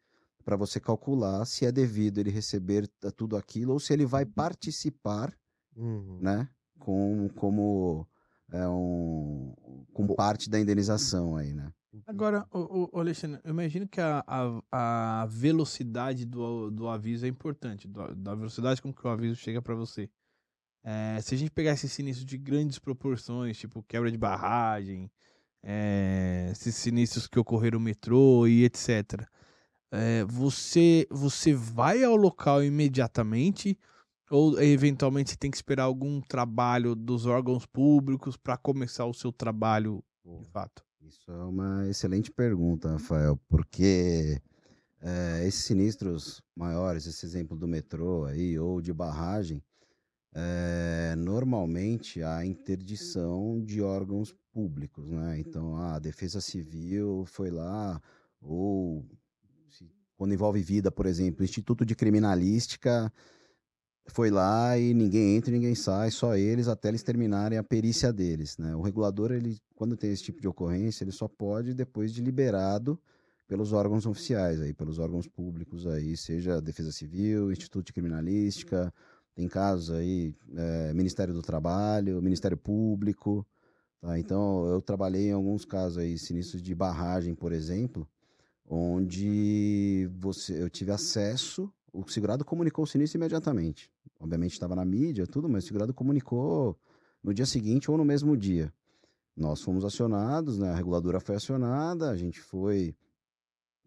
[0.44, 4.26] para você calcular se é devido ele receber t- tudo aquilo ou se ele vai
[4.26, 5.32] participar,
[5.76, 6.18] Uhum.
[6.20, 8.06] né, com, como
[8.52, 9.54] é um,
[9.92, 11.72] com parte da indenização aí, né?
[12.06, 17.28] Agora, o, o, Alexandre, eu imagino que a, a, a velocidade do, do aviso é
[17.28, 20.10] importante, do- da velocidade com que o aviso chega para você.
[20.84, 25.10] É, se a gente pegar esse sinistro de grandes proporções, tipo quebra de barragem,
[25.62, 29.28] é, esses sinistros que ocorreram no metrô e etc.
[29.92, 33.78] é, você, você vai ao local imediatamente
[34.30, 40.02] ou eventualmente tem que esperar algum trabalho dos órgãos públicos para começar o seu trabalho
[40.40, 40.84] de fato?
[41.02, 44.40] Isso é uma excelente pergunta, Rafael, porque
[45.00, 49.62] eh, esses sinistros maiores, esse exemplo do metrô aí, ou de barragem,
[50.34, 55.38] eh, normalmente há interdição de órgãos públicos, né?
[55.40, 58.00] Então, a Defesa Civil foi lá,
[58.40, 59.04] ou
[59.70, 63.12] se- quando envolve vida, por exemplo, Instituto de Criminalística
[64.06, 68.58] foi lá e ninguém entra ninguém sai, só eles até eles terminarem a perícia deles,
[68.58, 68.74] né?
[68.74, 72.98] O regulador, ele, quando tem esse tipo de ocorrência, ele só pode depois de liberado
[73.46, 78.92] pelos órgãos oficiais aí, pelos órgãos públicos aí, seja Defesa Civil, Instituto de Criminalística,
[79.34, 83.46] tem casos aí, é, Ministério do Trabalho, Ministério Público,
[84.00, 84.18] tá?
[84.18, 88.08] Então, eu trabalhei em alguns casos aí, sinistros de barragem, por exemplo,
[88.66, 93.90] onde você, eu tive acesso, o segurado comunicou o sinistro imediatamente.
[94.18, 96.78] Obviamente estava na mídia, tudo, mas o segurado comunicou
[97.22, 98.72] no dia seguinte ou no mesmo dia.
[99.36, 102.94] Nós fomos acionados, né, a reguladora foi acionada, a gente foi.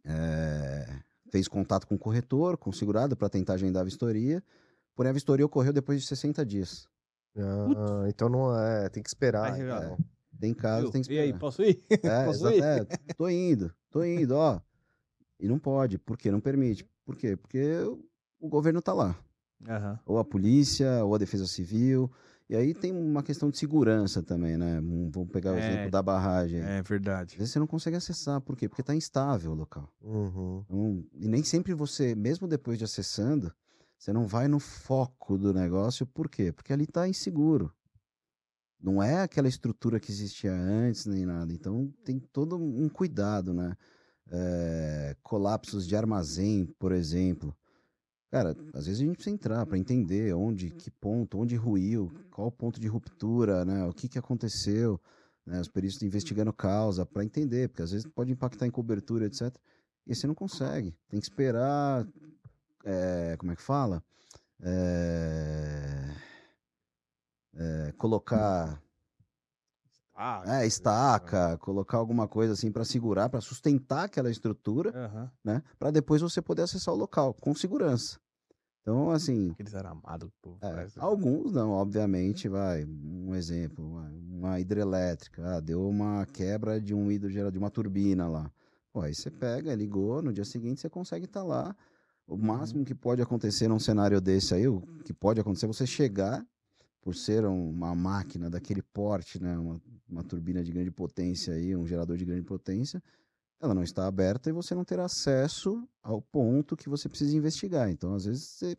[0.03, 0.99] eh,
[1.31, 4.43] fez contato com o corretor, com o segurado, para tentar agendar a vistoria.
[4.95, 6.87] Porém, a vistoria ocorreu depois de 60 dias.
[7.37, 9.51] Ah, então não é, tem que esperar.
[9.51, 9.97] Vai, é.
[10.39, 10.91] Tem casos, Viu?
[10.91, 11.39] tem que E aí, esperar.
[11.39, 11.83] posso ir?
[12.03, 12.63] É, Posso ir?
[12.63, 12.85] é,
[13.17, 14.61] tô indo, tô indo, ó.
[15.39, 16.31] E não pode, por quê?
[16.31, 16.85] Não permite.
[17.05, 17.37] Por quê?
[17.37, 17.77] Porque
[18.41, 19.17] o- governo tá lá.
[19.67, 19.99] Aham.
[20.05, 22.11] Ou a polícia, ou a defesa civil.
[22.49, 24.79] E aí tem uma questão de segurança também, né?
[24.81, 25.67] Vamos pegar o É.
[25.67, 26.59] exemplo da barragem.
[26.59, 27.37] É Às verdade.
[27.37, 28.67] vezes você não consegue acessar, por quê?
[28.69, 29.91] Porque tá instável o local.
[30.01, 30.63] Uhum.
[30.65, 33.51] Então, e nem sempre você, mesmo depois de acessando,
[33.97, 36.51] você não vai no foco do negócio, por quê?
[36.51, 37.73] Porque ali tá inseguro.
[38.79, 41.51] Não é aquela estrutura que existia antes, nem nada.
[41.51, 43.75] Então tem todo um cuidado, né?
[44.31, 47.55] É, colapsos de armazém, por exemplo.
[48.31, 52.47] Cara, às vezes a gente precisa entrar para entender onde, que ponto, onde ruiu, qual
[52.47, 53.85] o ponto de ruptura, né?
[53.85, 54.99] O que, que aconteceu,
[55.45, 55.61] né?
[55.61, 59.55] Os peritos investigando causa para entender, porque às vezes pode impactar em cobertura, etc.
[60.05, 60.93] E você não consegue.
[61.07, 62.05] Tem que esperar.
[62.83, 64.03] é, como é que fala?
[64.61, 66.11] É,
[67.97, 68.81] colocar
[70.15, 75.31] Ah, é, estaca, colocar alguma coisa assim para segurar, para sustentar aquela estrutura, Aham.
[75.43, 75.61] né?
[75.77, 78.17] Para depois você poder acessar o local com segurança.
[78.81, 80.87] Então, assim, Aqueles aramados povo é, né?
[80.97, 82.85] alguns não, obviamente, vai.
[82.85, 88.51] Um exemplo, uma, hidrelétrica, ah, deu uma quebra de um hidrogerador, de uma turbina lá.
[88.93, 91.75] Pô, aí você pega, ligou, no dia seguinte você consegue estar lá.
[92.27, 95.85] O máximo que pode acontecer num cenário desse aí, o que pode acontecer é você
[95.85, 96.45] chegar,
[97.01, 101.75] por ser um- uma máquina daquele porte, né, uma, uma turbina de grande potência aí,
[101.75, 103.01] um gerador de grande potência,
[103.59, 107.89] ela não está aberta e você não terá acesso ao ponto que você precisa investigar.
[107.89, 108.77] Então, às vezes, você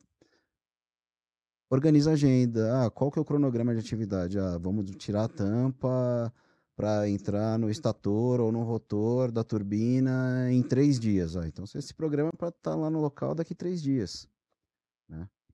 [1.70, 2.84] organiza a agenda.
[2.84, 4.38] Ah, qual que é o cronograma de atividade?
[4.38, 6.32] Ah, vamos tirar a tampa
[6.76, 11.36] para entrar no estator ou no rotor da turbina em três dias.
[11.36, 14.28] Ah, então você se programa para estar lá no local daqui três dias.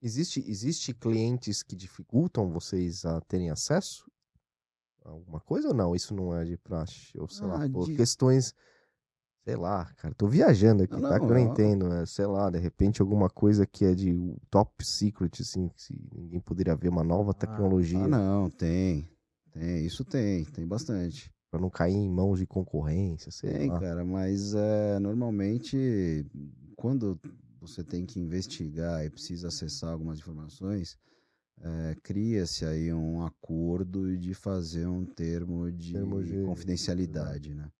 [0.02, 4.10] Existe, existe clientes que dificultam vocês a terem acesso
[5.04, 5.94] alguma coisa ou não?
[5.94, 7.18] Isso não é de praxe?
[7.18, 8.54] Ou sei lá, Ah, por de- questões.
[9.44, 11.18] Sei lá, cara, tô viajando aqui, Não, tá?
[11.18, 11.52] Que eu não, não ó.
[11.52, 12.06] entendo, né?
[12.06, 14.14] Sei lá, de repente alguma coisa que é de
[14.48, 19.08] top secret, assim, que se ninguém poderia ver uma nova tecnologia Ah, não, tem.
[19.50, 21.28] Tem, isso tem, tem bastante.
[21.50, 23.80] pra não cair em mãos de concorrência, sei Tem, lá.
[23.80, 26.24] cara, mas é, normalmente
[26.76, 27.18] quando
[27.60, 30.96] você tem que investigar e precisa acessar algumas informações,
[31.62, 37.70] é, cria-se aí um acordo de fazer um termo de Termo de- confidencialidade, né?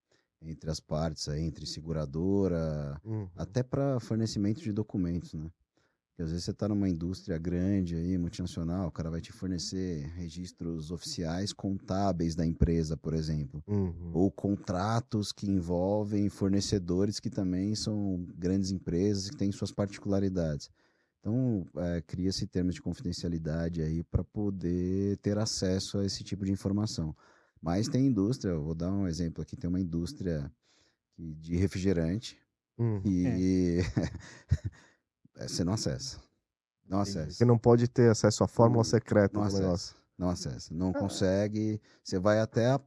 [0.42, 3.28] Entre as partes, aí, entre seguradora, Uhum.
[3.36, 5.50] até para fornecimento de documentos, né?
[6.10, 10.06] Porque às vezes você está numa indústria grande aí, multinacional, o cara vai te fornecer
[10.14, 14.12] registros oficiais contábeis da empresa, por exemplo Uhum.
[14.12, 20.68] ou contratos que envolvem fornecedores que também são grandes empresas que têm suas particularidades.
[21.22, 26.50] Então, é, cria-se termos de confidencialidade aí para poder ter acesso a esse tipo de
[26.50, 27.14] informação.
[27.60, 30.50] Mas tem indústria, eu vou dar um exemplo aqui, tem uma indústria
[31.14, 32.36] que- de refrigerante
[32.76, 33.00] Uhum.
[33.06, 33.78] e
[35.36, 36.20] é, você não acessa.
[36.88, 37.28] Não acessa.
[37.28, 39.62] Porque não pode ter acesso à fórmula Não- secreta Não do acessa.
[39.62, 39.96] negócio.
[40.18, 40.74] Não acessa.
[40.74, 40.98] Não Ah.
[40.98, 41.80] consegue.
[42.02, 42.80] Você vai até a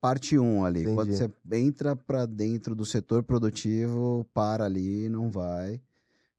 [0.00, 0.84] parte 1 ali.
[0.84, 1.34] Quando Entendi.
[1.48, 5.82] você entra para dentro do setor produtivo, para ali, não vai.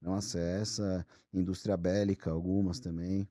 [0.00, 1.06] Não acessa.
[1.32, 3.28] Indústria bélica, algumas também.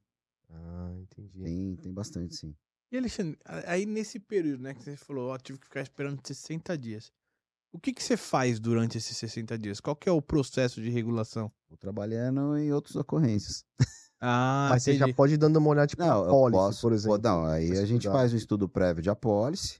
[0.49, 1.41] Ah, entendi.
[1.43, 2.55] Tem, tem bastante, sim.
[2.91, 6.77] E Alexandre, aí nesse período, né, que você falou, ó, tive que ficar esperando 60
[6.77, 7.11] dias.
[7.71, 9.79] O que que você faz durante esses 60 dias?
[9.79, 11.51] Qual que é o processo de regulação?
[11.67, 13.63] Vou trabalhando em outras ocorrências.
[14.19, 15.15] Ah, Mas você já entendi.
[15.15, 17.19] pode ir dando uma olhada, tipo, Não, policy, posso, por exemplo.
[17.21, 19.79] Não, aí a gente faz o estudo prévio de apólice,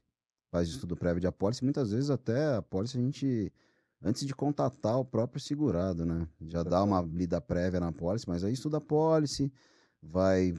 [0.52, 3.52] faz o estudo prévio de apólice, muitas vezes até a apólice a gente,
[4.04, 6.28] antes de contatar o próprio segurado, né?
[6.48, 9.52] Já dá uma lida prévia na apólice, mas aí estuda a apólice,
[10.02, 10.54] vai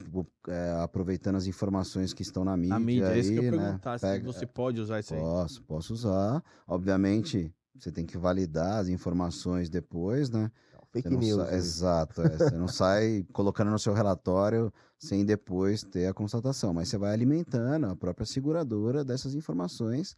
[0.47, 2.73] é, aproveitando as informações que estão na mídia.
[2.75, 3.57] Na mídia, é isso que eu aí, né?
[3.57, 5.19] perguntar, se Pega- você pode usar isso aí.
[5.19, 6.43] Posso, posso usar.
[6.67, 10.51] Obviamente, você tem que validar as informações depois, né?
[10.93, 11.35] Você Fake news.
[11.35, 11.57] sa- né?
[11.57, 12.21] Exato.
[12.21, 16.73] é, você não sai colocando no seu relatório sem depois ter a constatação.
[16.73, 20.15] Mas você vai alimentando a própria seguradora dessas informações,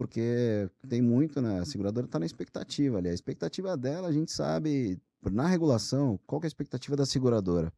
[0.00, 1.60] porque tem muito, né?
[1.60, 3.10] A seguradora está na expectativa ali.
[3.10, 4.98] A expectativa dela, a gente sabe,
[5.30, 7.70] na regulação, qual que é a expectativa da seguradora?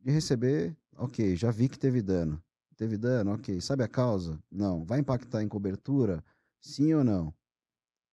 [0.00, 2.40] De receber, ok, já vi que teve dano.
[2.76, 3.60] Teve dano, ok.
[3.60, 4.40] Sabe a causa?
[4.48, 4.84] Não.
[4.84, 6.22] Vai impactar em cobertura?
[6.60, 7.34] Sim ou não?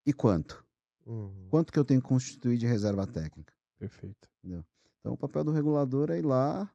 [0.07, 0.65] E quanto?
[1.05, 1.49] Uhum.
[1.51, 3.53] Quanto que eu tenho que constituir de reserva técnica?
[3.77, 4.27] Perfeito.
[4.43, 6.67] Então, o papel do regulador é ir lá,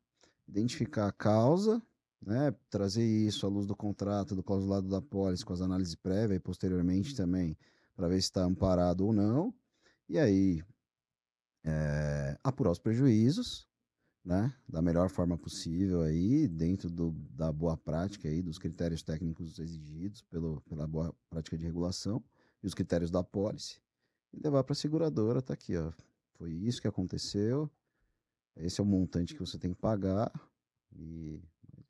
[0.46, 1.82] identificar a causa,
[2.20, 6.36] né, trazer isso à luz do contrato, do clausulado da pólice, com as análises prévias
[6.36, 7.56] e posteriormente também,
[7.94, 9.54] para ver se está amparado ou não.
[10.08, 10.62] E aí,
[11.64, 13.68] é, apurar os prejuízos,
[14.24, 19.58] né, da melhor forma possível aí, dentro do, da boa prática aí, dos critérios técnicos
[19.58, 22.22] exigidos pelo, pela boa prática de regulação
[22.62, 23.80] e os critérios da pólice,
[24.32, 25.92] e levar para a seguradora, tá aqui, ó.
[26.34, 27.70] Foi isso que aconteceu,
[28.56, 30.30] esse é o montante que você tem que pagar
[30.92, 31.40] e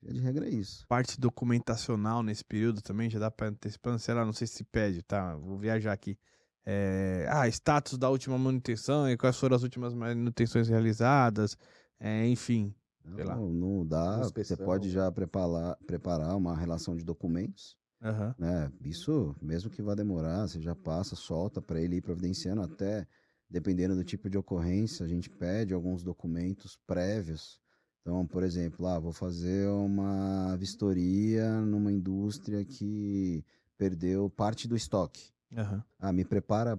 [0.05, 0.85] é de regra é isso.
[0.87, 5.01] Parte documentacional nesse período também, já dá pra antecipando, sei lá, não sei se pede,
[5.01, 5.35] tá?
[5.35, 6.17] Vou viajar aqui.
[6.65, 11.57] É, ah, status da última manutenção e quais foram as últimas manutenções realizadas,
[11.99, 12.73] é, enfim.
[13.15, 13.35] Sei lá.
[13.35, 18.35] Não, não dá, você pode já preparar, preparar uma relação de documentos, Aham.
[18.37, 18.71] né?
[18.81, 23.07] Isso, mesmo que vá demorar, você já passa, solta para ele ir providenciando até,
[23.49, 27.59] dependendo do tipo de ocorrência, a gente pede alguns documentos prévios.
[28.01, 33.43] Então, por exemplo, ah, vou fazer uma vistoria numa indústria que
[33.77, 35.31] perdeu parte do estoque.
[35.55, 35.83] Aham.
[35.99, 36.77] Ah, me prepara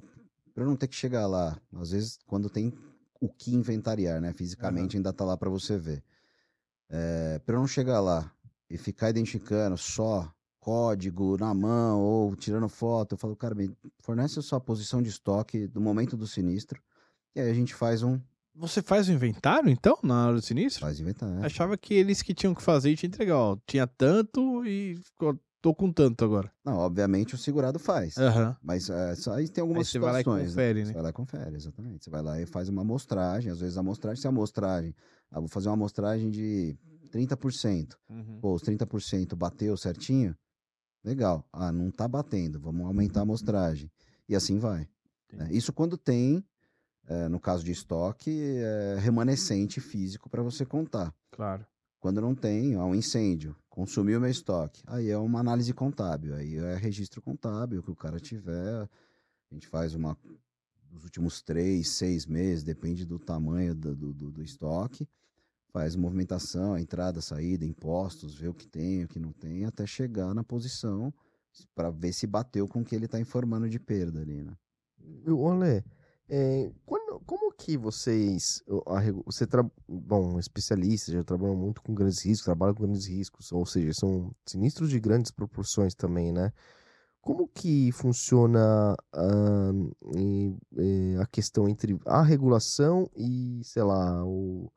[0.55, 1.61] para eu não ter que chegar lá.
[1.75, 2.73] Às vezes, quando tem
[3.21, 4.33] o que inventariar, né?
[4.33, 6.03] Fisicamente ainda tá lá para você ver.
[6.89, 8.33] É, para eu não chegar lá
[8.69, 14.39] e ficar identificando só código na mão ou tirando foto, eu falo, cara, me fornece
[14.39, 16.83] a sua posição de estoque do momento do sinistro.
[17.35, 18.21] E aí a gente faz um
[18.55, 20.81] Você faz o inventário, então, na hora do sinistro?
[20.83, 21.45] Faz inventário.
[21.45, 23.57] Achava que eles que tinham que fazer e te entregar, ó.
[23.67, 24.99] Tinha tanto e
[25.63, 26.51] tô com tanto agora.
[26.65, 28.17] Não, obviamente o segurado faz.
[28.19, 28.57] Aham.
[28.63, 30.49] Mas é, só aí tem algumas Aí você vai lá e situações.
[30.51, 30.93] confere, Você né?
[30.95, 32.05] vai lá e confere, exatamente.
[32.05, 33.51] Você vai lá e faz uma amostragem.
[33.53, 34.95] Às vezes a amostragem, se a amostragem.
[35.31, 36.77] Ah, vou fazer uma amostragem de
[37.13, 37.95] 30%.
[38.09, 38.39] Uhum.
[38.41, 40.37] Pô, os 30% bateu certinho?
[41.05, 41.47] Legal.
[41.53, 42.61] Ah, não tá batendo.
[42.61, 43.91] Vamos aumentar a amostragem.
[44.29, 44.89] E assim vai.
[45.33, 45.49] né?
[45.51, 46.45] Isso quando tem,
[47.09, 51.15] eh, no caso de estoque, eh, remanescente físico para você contar.
[51.31, 51.67] Claro.
[51.99, 54.83] Quando não tem, há um incêndio, consumiu meu estoque.
[54.87, 58.89] Aí é uma análise contábil, aí é registro contábil que o cara tiver.
[59.51, 60.17] A gente faz uma
[60.91, 65.09] dos últimos três, seis meses, depende do tamanho do, do, do- estoque.
[65.73, 70.35] Faz movimentação, entrada, saída, impostos, vê o que tem, o que não tem, até chegar
[70.35, 71.15] na posição
[71.75, 74.57] para ver se bateu com o que ele está informando de perda ali, né?
[75.29, 75.85] Olê,
[76.31, 78.63] é, quando- como que vocês.
[78.87, 83.53] a Você tra, bom, especialista, já trabalham muito com grandes riscos, trabalham com grandes riscos,
[83.53, 86.53] ou seja, são sinistros de grandes proporções também, né?
[87.23, 89.73] Como que funciona ah,
[90.17, 94.71] e- e a questão entre a regulação e, sei lá, o.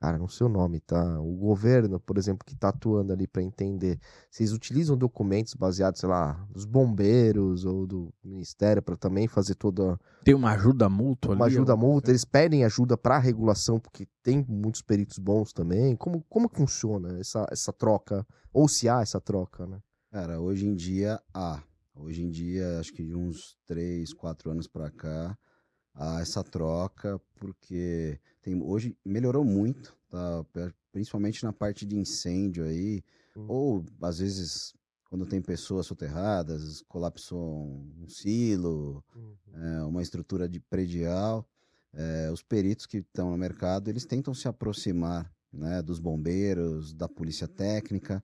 [0.00, 1.20] Cara, não sei o nome, tá?
[1.20, 3.98] O governo, por exemplo, que tá atuando ali para entender.
[4.30, 10.00] Vocês utilizam documentos baseados, sei lá, dos bombeiros ou do ministério para também fazer toda
[10.24, 11.54] Tem uma ajuda mútua uma ali?
[11.54, 12.10] ajuda alguma mútua?
[12.12, 15.94] Eles pedem ajuda para regulação porque tem muitos peritos bons também.
[15.96, 18.26] Como como funciona essa, essa troca?
[18.54, 19.80] Ou se há essa troca, né?
[20.10, 21.62] Cara, hoje em dia há.
[21.94, 25.36] Hoje em dia, acho que de uns três, quatro anos para cá,
[25.94, 30.44] há essa troca, porque tem, hoje melhorou muito, tá?
[30.92, 33.02] Principalmente na parte de incêndio aí,
[33.36, 33.46] Hum.
[33.48, 34.74] ou às vezes
[35.08, 37.66] quando tem pessoas soterradas, colapsou
[38.00, 39.04] um silo,
[39.52, 41.48] é, uma estrutura de predial,
[41.92, 47.08] é, os peritos que estão no mercado, eles tentam se aproximar né, dos bombeiros, da
[47.08, 48.22] polícia técnica,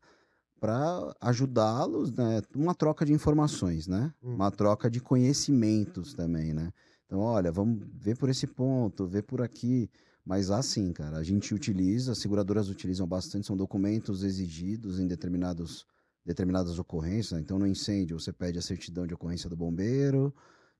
[0.61, 4.35] para ajudá-los, né, uma troca de informações, né, Hum.
[4.35, 6.73] uma troca de conhecimentos também, né.
[7.07, 9.89] Então, olha, vamos ver por esse ponto, ver por aqui,
[10.25, 15.87] mas assim, cara, a gente utiliza, as seguradoras utilizam bastante, são documentos exigidos em determinados
[16.27, 17.33] determinadas ocorrências.
[17.33, 17.41] né?
[17.41, 20.35] Então, no incêndio, você pede a certidão de ocorrência do bombeiro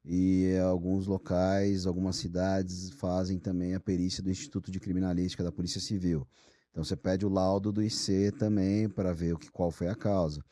[0.05, 5.81] e alguns locais, algumas cidades fazem também a perícia do Instituto de Criminalística da Polícia
[5.81, 6.27] Civil.
[6.71, 9.95] Então, você pede o laudo do IC também para ver o que, qual foi a
[9.95, 10.45] causa.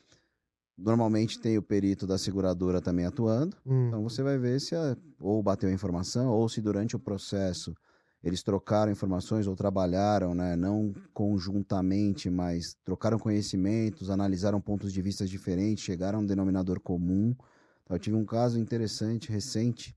[0.76, 3.56] Normalmente tem o perito da seguradora também atuando.
[3.64, 3.86] Hum.
[3.88, 7.74] Então você vai ver se a- ou bateu a informação ou se durante o processo
[8.22, 15.26] eles trocaram informações ou trabalharam, né, não conjuntamente, mas trocaram conhecimentos, analisaram pontos de vista
[15.26, 17.36] diferentes, chegaram a um denominador comum.
[17.84, 19.94] Então, eu tive um caso interessante, recente,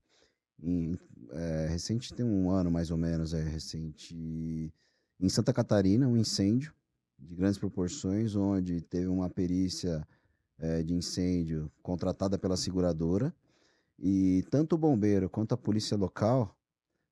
[0.62, 0.98] em-
[1.32, 4.14] é, recente tem um ano mais ou menos, é recente,
[5.20, 6.72] em Santa Catarina, um incêndio
[7.18, 10.06] de grandes proporções, onde teve uma perícia
[10.58, 13.34] eh, de incêndio contratada pela seguradora
[13.98, 16.54] e tanto o bombeiro quanto a polícia local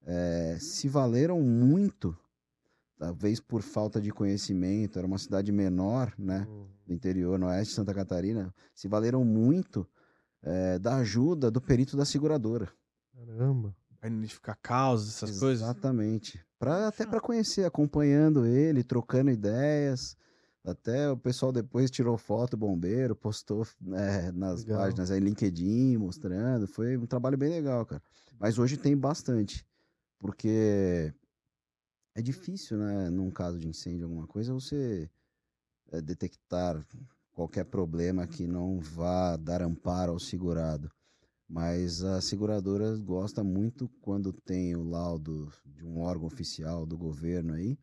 [0.05, 2.17] eh, se valeram muito,
[2.99, 6.67] talvez por falta de conhecimento, era uma cidade menor, né, Hum.
[6.87, 9.87] do interior, no oeste de Santa Catarina, se valeram muito
[10.43, 12.71] eh, da ajuda do perito da seguradora.
[13.13, 13.75] Caramba.
[13.99, 15.63] Pra identificar causas, essas coisas.
[15.63, 16.45] Exatamente.
[16.59, 20.17] Pra, até para conhecer, acompanhando ele, trocando ideias.
[20.67, 24.81] Até o pessoal depois tirou foto bombeiro, postou né, nas Legal.
[24.81, 26.67] páginas aí, LinkedIn, mostrando.
[26.67, 28.03] Foi um trabalho bem legal, cara.
[28.37, 29.65] Mas hoje tem bastante.
[30.19, 31.15] Porque
[32.17, 35.09] é difícil, né, num caso de incêndio, alguma coisa, você
[35.93, 36.85] eh, detectar
[37.33, 40.91] qualquer problema que não vá dar amparo ao segurado.
[41.49, 47.53] Mas a seguradora gosta muito quando tem o laudo de um órgão oficial do governo
[47.53, 47.79] aí,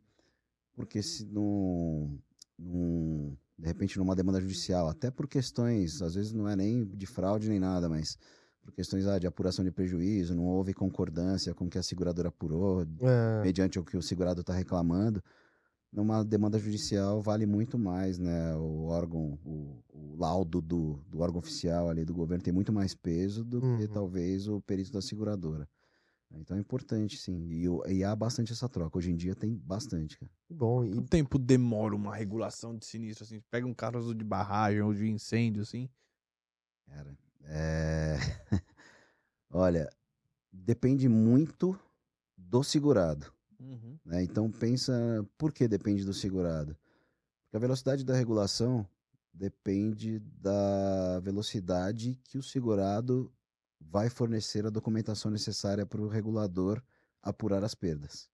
[0.74, 2.20] porque se não,
[2.64, 7.06] não- de repente numa demanda judicial, até por questões, às vezes não é nem de
[7.06, 8.18] fraude nem nada, mas
[8.62, 12.30] por questões ah, de apuração de prejuízo, não houve concordância com o que a seguradora
[12.30, 15.22] apurou, É, mediante o que o segurado está reclamando,
[15.92, 18.56] numa demanda judicial vale muito mais, né?
[18.56, 22.96] O órgão, o, o laudo do, do órgão oficial ali do governo tem muito mais
[22.96, 23.88] peso do que Uhum.
[23.88, 25.68] talvez o perito da seguradora.
[26.36, 27.48] Então é importante, sim.
[27.50, 28.98] E, o- e há bastante essa troca.
[28.98, 30.32] Hoje em dia tem bastante, cara.
[30.50, 30.84] bom.
[30.84, 33.42] E, Quanto tempo demora uma regulação de sinistro, assim?
[33.52, 35.90] Pega um caso de barragem ou de incêndio, assim.
[36.88, 38.18] Cara, é...
[39.50, 39.90] Olha,
[40.52, 41.80] depende muito
[42.38, 43.32] do segurado.
[43.60, 43.98] Uhum.
[44.04, 44.24] né?
[44.24, 44.94] Então pensa,
[45.38, 46.76] por que depende do segurado?
[47.44, 48.86] Porque a velocidade da regulação
[49.34, 53.32] depende da velocidade que o segurado
[53.90, 56.82] vai fornecer a documentação necessária para o regulador
[57.22, 58.30] apurar as perdas.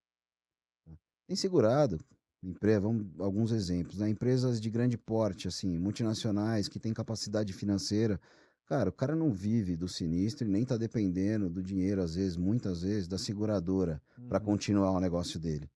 [1.27, 1.99] Tem segurado,
[2.43, 4.09] empre- vamos alguns exemplos, né?
[4.09, 8.19] Empresas de grande porte, assim, multinacionais que têm capacidade financeira.
[8.65, 12.35] Cara, o cara não vive do sinistro e nem está dependendo do dinheiro, às vezes,
[12.37, 14.45] muitas vezes, da seguradora para Uhum.
[14.45, 15.69] continuar o negócio dele.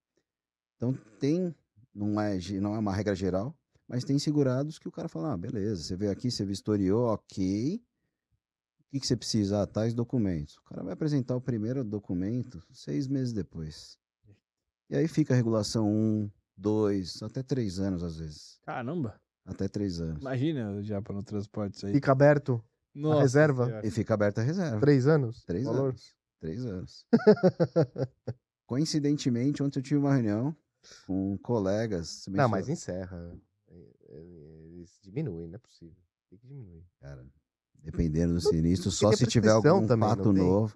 [0.75, 1.53] Então tem,
[1.93, 3.55] não é, não é uma regra geral,
[3.87, 7.81] mas tem segurados que o cara fala, ah, beleza, você veio aqui, você vistoriou, ok.
[8.93, 9.63] O que, que você precisa?
[9.63, 10.55] Ah, tais documentos.
[10.57, 13.97] O cara vai apresentar o primeiro documento seis meses depois.
[14.87, 18.59] E aí fica a regulação um, dois, até três anos às vezes.
[18.61, 19.19] Caramba.
[19.43, 20.21] Até três anos.
[20.21, 21.93] Imagina já para no transporte isso aí.
[21.93, 22.63] Fica aberto
[22.93, 23.65] Nossa reserva?
[23.65, 23.87] Senhora.
[23.87, 24.79] E fica aberta a reserva.
[24.79, 25.43] três anos?
[25.43, 25.89] Três Valor?
[25.89, 26.15] anos.
[26.39, 27.03] Três anos.
[28.67, 30.55] Coincidentemente, ontem eu tive uma reunião
[31.07, 32.25] com colegas.
[32.29, 33.35] Não, mas encerra.
[34.07, 35.97] Eles diminuem, não é possível.
[36.29, 36.85] Tem que diminuir.
[36.99, 37.25] Cara,
[37.83, 40.41] dependendo do sinistro, só que se tiver algum não fato tem?
[40.43, 40.75] novo.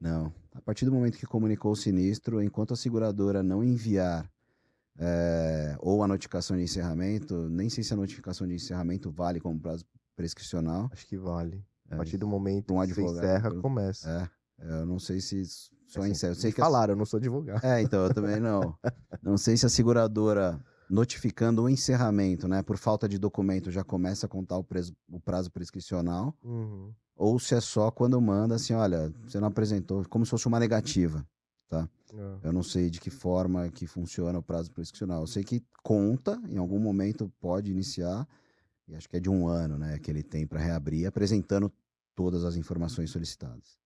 [0.00, 0.32] Não.
[0.54, 4.30] A partir do momento que comunicou o sinistro, enquanto a seguradora não enviar
[4.98, 9.58] eh, ou a notificação de encerramento, nem sei se a notificação de encerramento vale como
[9.58, 9.84] prazo
[10.14, 10.88] prescricional.
[10.92, 11.64] Acho que vale.
[11.90, 14.30] A É, partir do momento um que você encerra, eu- começa.
[14.58, 15.42] É, eu não sei se
[15.86, 16.32] só Assim, encerra.
[16.32, 17.64] Eu sei que a- falaram, eu não sou advogado.
[17.64, 18.76] É, então, eu também não.
[19.22, 24.26] Não sei se a seguradora notificando o encerramento, né, por falta de documento, já começa
[24.26, 26.92] a contar o, preso- o prazo prescricional, Uhum.
[27.16, 30.60] ou se é só quando manda assim, olha, você não apresentou, como se fosse uma
[30.60, 31.26] negativa.
[31.72, 31.88] É.
[32.44, 35.22] Eu não sei de que forma que funciona o prazo prescricional.
[35.22, 38.28] Eu sei que conta, em algum momento pode iniciar,
[38.86, 41.72] e acho que é de um ano, né, que ele tem para reabrir, apresentando
[42.14, 43.76] todas as informações solicitadas.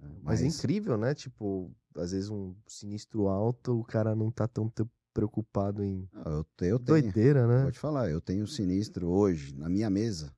[0.00, 1.14] É, Mas é incrível, né?
[1.14, 4.66] Tipo, às vezes um sinistro alto, o cara não tá tão
[5.12, 6.08] preocupado em.
[6.24, 6.78] Eu, eu tenho.
[6.78, 7.62] Doideira, né?
[7.62, 10.32] Vou te falar, eu tenho sinistro hoje na minha mesa.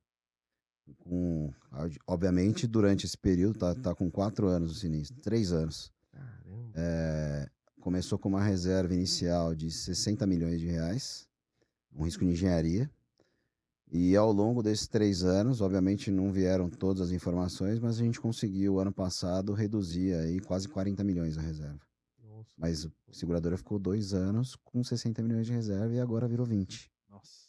[0.97, 1.53] Com,
[2.05, 5.91] obviamente, durante esse período, tá, tá com quatro anos o sinistro, três anos.
[6.75, 7.49] É,
[7.79, 11.27] começou com uma reserva inicial de 60 milhões de reais,
[11.95, 12.89] um risco de engenharia.
[13.91, 18.19] E ao longo desses três anos, obviamente não vieram todas as informações, mas a gente
[18.19, 21.79] conseguiu, ano passado, reduzir aí quase 40 milhões a reserva.
[22.57, 22.83] Nossa.
[22.83, 26.91] Mas a seguradora ficou dois anos com 60 milhões de reserva e agora virou 20.
[27.09, 27.43] Nossa.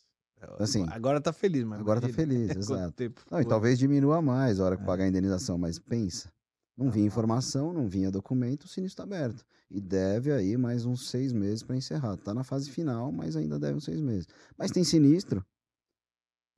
[0.58, 2.92] Assim, agora tá feliz, mas agora tá feliz, exato.
[2.92, 4.86] tempo Não, e talvez diminua mais a hora que É.
[4.86, 6.30] pagar a indenização, mas pensa.
[6.76, 9.44] Não vinha informação, não vinha documento, o sinistro está aberto.
[9.70, 12.16] E deve aí mais uns seis meses para encerrar.
[12.16, 14.26] Tá na fase final, mas ainda deve uns seis meses.
[14.58, 15.44] Mas tem sinistro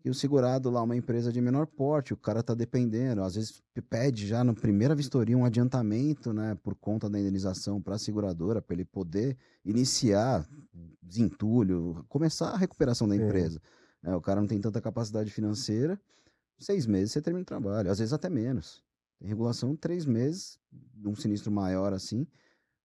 [0.06, 3.60] que o segurado lá, uma empresa de menor porte, o cara tá dependendo, às vezes
[3.90, 8.62] pede já na primeira vistoria um adiantamento, né, por conta da indenização para a seguradora,
[8.62, 10.48] para ele poder iniciar
[11.02, 13.18] desentulho, começar a recuperação da É.
[13.18, 13.60] empresa.
[14.00, 14.14] né?
[14.14, 16.00] o cara não tem tanta capacidade financeira,
[16.56, 18.84] seis meses você termina o trabalho, às vezes até menos.
[19.18, 20.56] Tem regulação três meses,
[21.04, 22.28] um sinistro maior assim.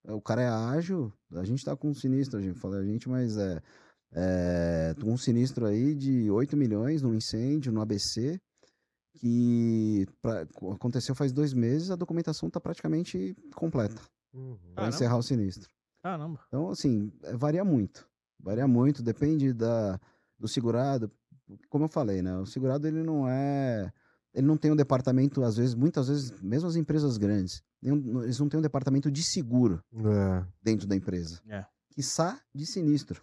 [0.07, 3.07] O cara é ágil, a gente tá com um sinistro, a gente fala a gente,
[3.07, 3.61] mas é,
[4.13, 8.39] é tô com um sinistro aí de 8 milhões num incêndio no ABC,
[9.17, 10.41] que pra-
[10.73, 14.01] aconteceu faz dois meses, a documentação tá praticamente completa
[14.33, 14.57] Uhum.
[14.73, 15.69] para encerrar o sinistro.
[16.01, 16.39] Caramba.
[16.47, 18.07] Então, assim, é, varia muito.
[18.39, 19.99] Varia muito, depende da,
[20.39, 21.11] do segurado.
[21.69, 22.35] Como eu falei, né?
[22.37, 23.91] O segurado, ele não é...
[24.33, 28.47] Ele não tem um departamento, às vezes, muitas vezes, mesmo as empresas grandes, eles não
[28.47, 31.41] têm um departamento de seguro É, dentro da empresa.
[31.49, 31.65] É.
[31.89, 33.21] Quiçá de sinistro.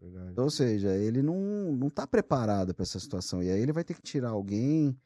[0.00, 0.32] Verdade.
[0.32, 3.42] Então, ou seja, ele não, não tá preparado para essa situação.
[3.42, 4.98] E aí ele vai ter que tirar alguém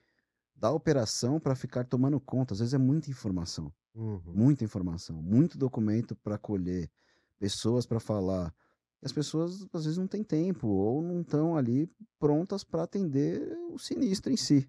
[0.55, 2.55] da operação para ficar tomando conta.
[2.55, 3.73] Às vezes é muita informação.
[3.95, 4.21] Uhum.
[4.27, 6.91] Muita informação, muito documento para colher,
[7.39, 8.53] pessoas para falar.
[9.01, 11.89] E as pessoas às vezes não têm tempo ou não estão ali
[12.19, 14.69] prontas para atender o sinistro em si.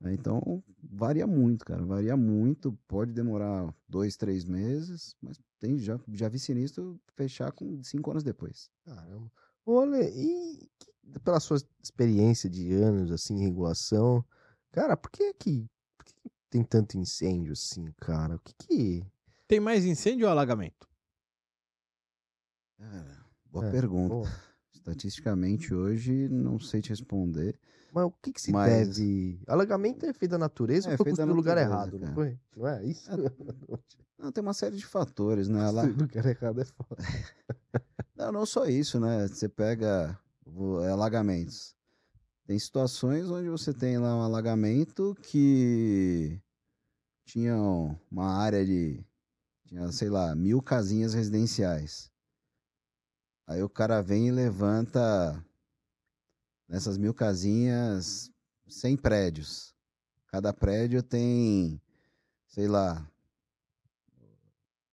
[0.00, 0.12] né?
[0.14, 2.78] Então varia muito, cara, varia muito.
[2.86, 8.22] Pode demorar dois, três meses, mas tem já já vi sinistro fechar com cinco anos
[8.22, 8.70] depois.
[8.84, 9.32] Caramba.
[9.66, 14.24] Olha, e que- pela sua experiência de anos assim em regulação,
[14.72, 16.14] cara, por que que, por que
[16.50, 18.36] tem tanto incêndio assim, cara?
[18.36, 19.04] O que que
[19.46, 20.88] Tem mais incêndio ou alagamento?
[22.78, 24.14] Cara, boa É, pergunta.
[24.14, 24.22] Pô,
[24.74, 27.58] Estatisticamente hoje não sei te responder.
[27.92, 29.40] Mas o que que se Mas- deve?
[29.46, 32.38] Alagamento é feito da natureza É, ou foi feito no lugar errado, não foi?
[32.56, 33.08] Não é isso?
[34.18, 35.70] Não, tem uma série de fatores, né?
[35.72, 36.96] No lugar errado é foda.
[38.14, 39.26] Não, não só isso, né?
[39.26, 40.18] Você pega
[40.82, 41.74] é, alagamentos.
[42.46, 46.40] Tem situações onde você tem lá um alagamento que
[47.24, 47.56] tinha
[48.10, 49.04] uma área de,
[49.64, 52.12] tinha, sei lá, mil casinhas residenciais.
[53.46, 55.44] Aí o cara vem e levanta
[56.68, 58.30] nessas mil casinhas
[58.68, 59.74] 100 prédios.
[60.28, 61.80] Cada prédio tem,
[62.46, 63.10] sei lá,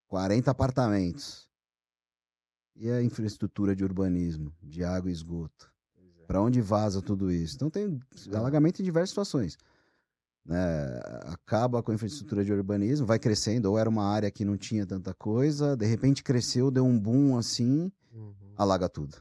[0.07, 1.50] 40 apartamentos.
[2.75, 5.71] E a infraestrutura de urbanismo, de água e esgoto?
[6.25, 7.55] Para onde vaza tudo isso?
[7.55, 7.99] Então tem
[8.33, 9.57] alagamento em diversas situações.
[10.45, 10.57] Né?
[11.25, 14.85] Acaba com a infraestrutura de urbanismo, vai crescendo, ou era uma área que não tinha
[14.85, 18.33] tanta coisa, de repente cresceu, deu um boom assim, Uhum.
[18.55, 19.17] alaga tudo.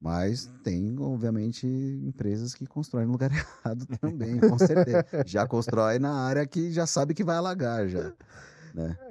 [0.00, 3.30] Mas tem, obviamente, empresas que constroem no lugar
[3.64, 5.04] errado também, com certeza.
[5.26, 8.12] Já constrói na área que já sabe que vai alagar já.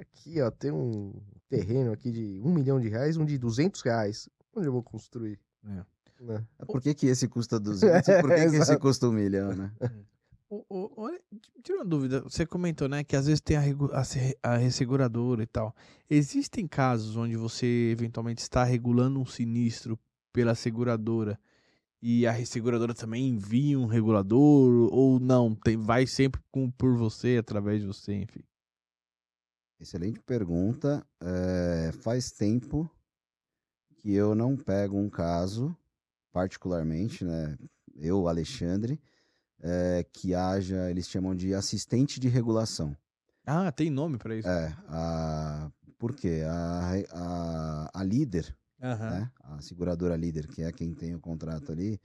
[0.00, 1.12] Aqui, ó, tem um
[1.48, 4.28] terreno aqui de um milhão de reais, um de 200 reais.
[4.54, 5.38] Onde eu vou construir?
[5.64, 5.84] É.
[6.20, 6.44] Né?
[6.66, 9.72] Por que, que esse custa 200 e por que, que esse custa um milhão, né?
[10.52, 11.20] Ô, ô, olha,
[11.62, 12.22] tira uma dúvida.
[12.22, 15.72] Você comentou, né, que às vezes tem a, a a resseguradora e tal.
[16.10, 19.96] Existem casos onde você eventualmente está regulando um sinistro
[20.32, 21.38] pela seguradora
[22.02, 25.54] e a resseguradora também envia um regulador ou não?
[25.54, 28.42] Tem, vai sempre com, por você, através de você, enfim.
[29.80, 31.02] Excelente pergunta.
[31.22, 32.90] É, faz tempo
[33.96, 35.74] que eu não pego um caso,
[36.30, 37.56] particularmente, né?
[37.96, 39.00] Eu, Alexandre,
[39.58, 42.94] é, que haja, eles chamam de assistente de regulação.
[43.46, 44.48] Ah, tem nome pra isso?
[44.48, 46.42] É, a, por quê?
[46.46, 49.10] A, a, a líder, Aham.
[49.10, 49.32] né?
[49.42, 51.98] A seguradora líder, que é quem tem o contrato ali,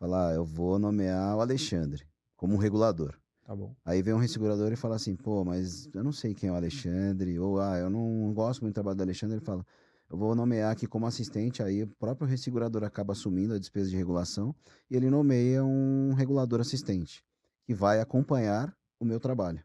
[0.00, 2.04] fala, ah, eu vou nomear o Alexandre
[2.36, 3.16] como um regulador.
[3.50, 3.74] Tá bom.
[3.84, 6.54] Aí vem um ressegurador e fala assim, pô, mas eu não sei quem é o
[6.54, 9.66] Alexandre, ou ah, eu não gosto muito do trabalho do Alexandre, ele fala,
[10.08, 13.96] eu vou nomear aqui como assistente, aí o próprio ressegurador acaba assumindo a despesa de
[13.96, 14.54] regulação
[14.88, 17.24] e ele nomeia um regulador assistente,
[17.66, 19.60] que vai acompanhar o meu trabalho.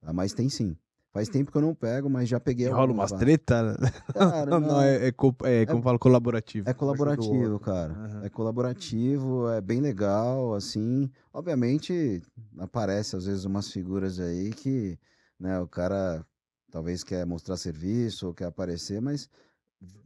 [0.00, 0.12] Tá?
[0.12, 0.76] Mas tem sim.
[1.12, 3.76] Faz tempo que eu não pego, mas já peguei E rola umas treta?
[4.14, 6.68] Cara, não, não, é, é, co- é, como fala, colaborativo.
[6.68, 7.92] É colaborativo, cara.
[7.92, 8.24] Aham.
[8.24, 11.10] É colaborativo, é bem legal, assim.
[11.32, 12.22] Obviamente,
[12.58, 14.98] aparece às vezes umas figuras aí que,
[15.38, 16.24] né, o cara
[16.70, 19.28] talvez quer mostrar serviço ou quer aparecer, mas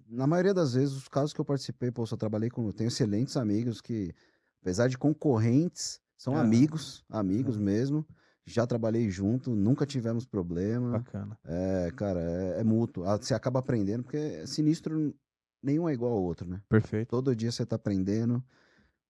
[0.09, 2.73] na maioria das vezes, os casos que eu participei, pô, eu só trabalhei com, eu
[2.73, 4.13] tenho excelentes amigos que,
[4.61, 8.05] apesar de concorrentes, são amigos, amigos mesmo.
[8.47, 10.93] Já trabalhei junto, nunca tivemos problema.
[10.93, 11.37] Bacana.
[11.45, 13.05] É, cara, é, é mútuo.
[13.05, 15.13] Ah, Você acaba aprendendo, porque sinistro
[15.61, 16.63] nenhum é igual ao outro, né?
[16.69, 17.09] Perfeito.
[17.09, 18.43] Todo dia você tá aprendendo,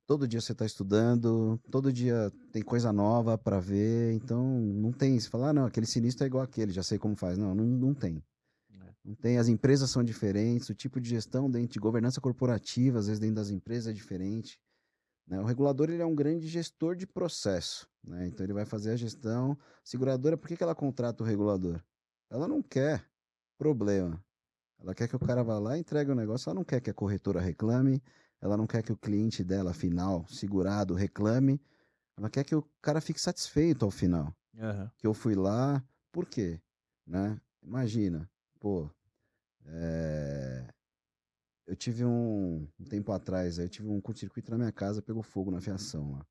[0.07, 5.21] todo dia você tá estudando, todo dia tem coisa nova pra ver, então não tem.
[5.21, 7.37] Você fala, ah, não, aquele sinistro é igual aquele, já sei como faz.
[7.37, 8.23] Não, não, não tem.
[8.73, 8.95] É.
[9.05, 9.37] Não tem.
[9.37, 13.37] As empresas são diferentes, o tipo de gestão dentro de governança corporativa, às vezes dentro
[13.37, 14.59] das empresas é diferente.
[15.27, 15.41] Né?
[15.41, 18.29] O regulador ele é um grande gestor de processo, né?
[18.29, 19.59] então ele vai fazer a gestão.
[19.83, 21.83] Seguradora, por que, que ela contrata o regulador?
[22.31, 23.05] Ela não quer
[23.59, 24.23] problema.
[24.79, 26.49] Ela quer que o cara vá lá e entregue o negócio.
[26.49, 28.03] Ela não quer que a corretora reclame.
[28.41, 31.61] Ela não quer que o cliente dela, final, segurado, reclame.
[32.17, 34.35] Ela quer que o cara fique satisfeito ao final.
[34.59, 34.91] Aham.
[34.99, 35.83] Que eu fui lá.
[36.13, 36.61] Por quê?
[37.07, 37.41] Né?
[37.63, 38.91] Imagina, pô.
[39.65, 40.67] é,
[41.67, 45.51] Eu tive um, um tempo atrás, eu tive um curto-circuito na minha casa, pegou fogo
[45.51, 46.27] na fiação lá.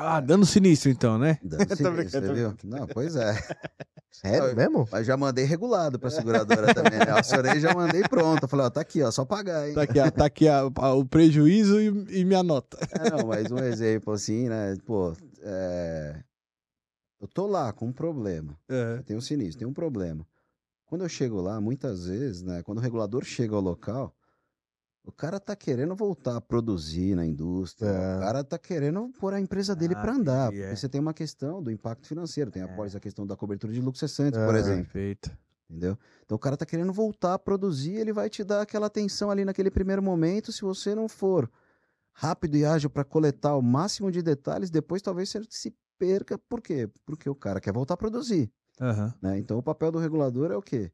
[0.00, 1.38] Ah, dando sinistro então, né?
[1.42, 2.54] Dando sinistro, viu?
[2.64, 3.32] Não, pois é.
[4.10, 4.88] Sério mesmo?
[4.90, 6.98] Mas já mandei regulado pra seguradora também.
[6.98, 7.10] Né?
[7.10, 8.44] Acionei e já mandei pronto.
[8.44, 9.74] Eu Falei, ó, tá aqui, ó, só pagar, hein?
[9.74, 12.78] Tá aqui, a- tá aqui a- o prejuízo e, e minha nota.
[13.06, 14.76] É, não, mas um exemplo assim, né?
[14.86, 16.22] Pô, é...
[17.20, 18.58] eu tô lá com um problema.
[18.68, 18.98] É.
[18.98, 20.26] Eu tenho um sinistro, tem um problema.
[20.86, 22.62] Quando eu chego lá, muitas vezes, né?
[22.62, 24.14] Quando o regulador chega ao local,
[25.08, 27.88] o cara tá querendo voltar a produzir na indústria.
[27.88, 28.16] É.
[28.16, 30.52] O cara tá querendo pôr a empresa dele Ah, pra andar.
[30.52, 30.60] é.
[30.60, 32.66] Porque você tem uma questão do impacto financeiro, tem É.
[32.66, 34.44] após a questão da cobertura de lucros cessantes, É.
[34.46, 34.84] por exemplo.
[34.84, 35.30] Perfeito.
[35.70, 35.98] Entendeu?
[36.24, 39.44] Então o cara tá querendo voltar a produzir, ele vai te dar aquela atenção ali
[39.44, 40.50] naquele primeiro momento.
[40.52, 41.50] Se você não for
[42.12, 46.38] rápido e ágil para coletar o máximo de detalhes, depois talvez você se perca.
[46.38, 46.88] Por quê?
[47.04, 48.50] Porque o cara quer voltar a produzir.
[48.80, 49.12] Aham.
[49.20, 49.38] né?
[49.38, 50.92] Então o papel do regulador é o quê?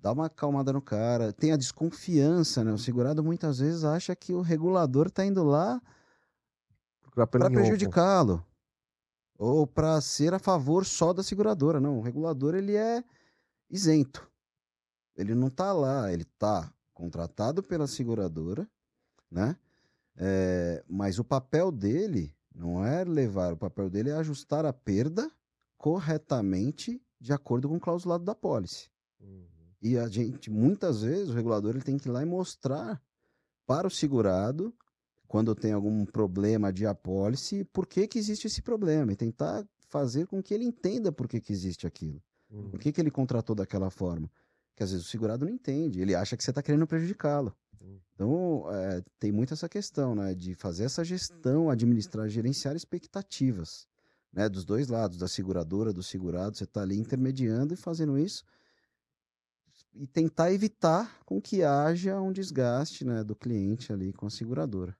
[0.00, 2.72] Dá uma acalmada no cara, tem a desconfiança, né?
[2.72, 5.80] O segurado muitas vezes acha que o regulador tá indo lá
[7.10, 8.44] para prejudicá-lo
[9.36, 11.80] ou para ser a favor só da seguradora.
[11.80, 13.02] Não, o regulador ele é
[13.70, 14.28] isento.
[15.16, 18.68] Ele não tá lá, ele tá contratado pela seguradora,
[19.30, 19.56] né?
[20.16, 25.30] É, mas o papel dele não é levar, o papel dele é ajustar a perda
[25.76, 28.90] corretamente de acordo com o clausulado da pólice.
[29.80, 33.00] E a gente, muitas vezes, o regulador ele tem que ir lá e mostrar
[33.66, 34.74] para o segurado,
[35.26, 39.12] quando tem algum problema de apólice, por que, que existe esse problema.
[39.12, 42.20] E tentar fazer com que ele entenda por que, que existe aquilo.
[42.50, 42.70] Uhum.
[42.70, 44.30] Por que, que ele contratou daquela forma.
[44.74, 47.54] Que às vezes o segurado não entende, ele acha que você está querendo prejudicá-lo.
[47.80, 47.98] Uhum.
[48.14, 50.34] Então, é, tem muito essa questão, né?
[50.34, 53.86] De fazer essa gestão, administrar, gerenciar expectativas.
[54.30, 58.44] Né, dos dois lados, da seguradora, do segurado, você está ali intermediando e fazendo isso
[59.98, 64.96] e tentar evitar com que haja um desgaste né, do cliente ali com a seguradora.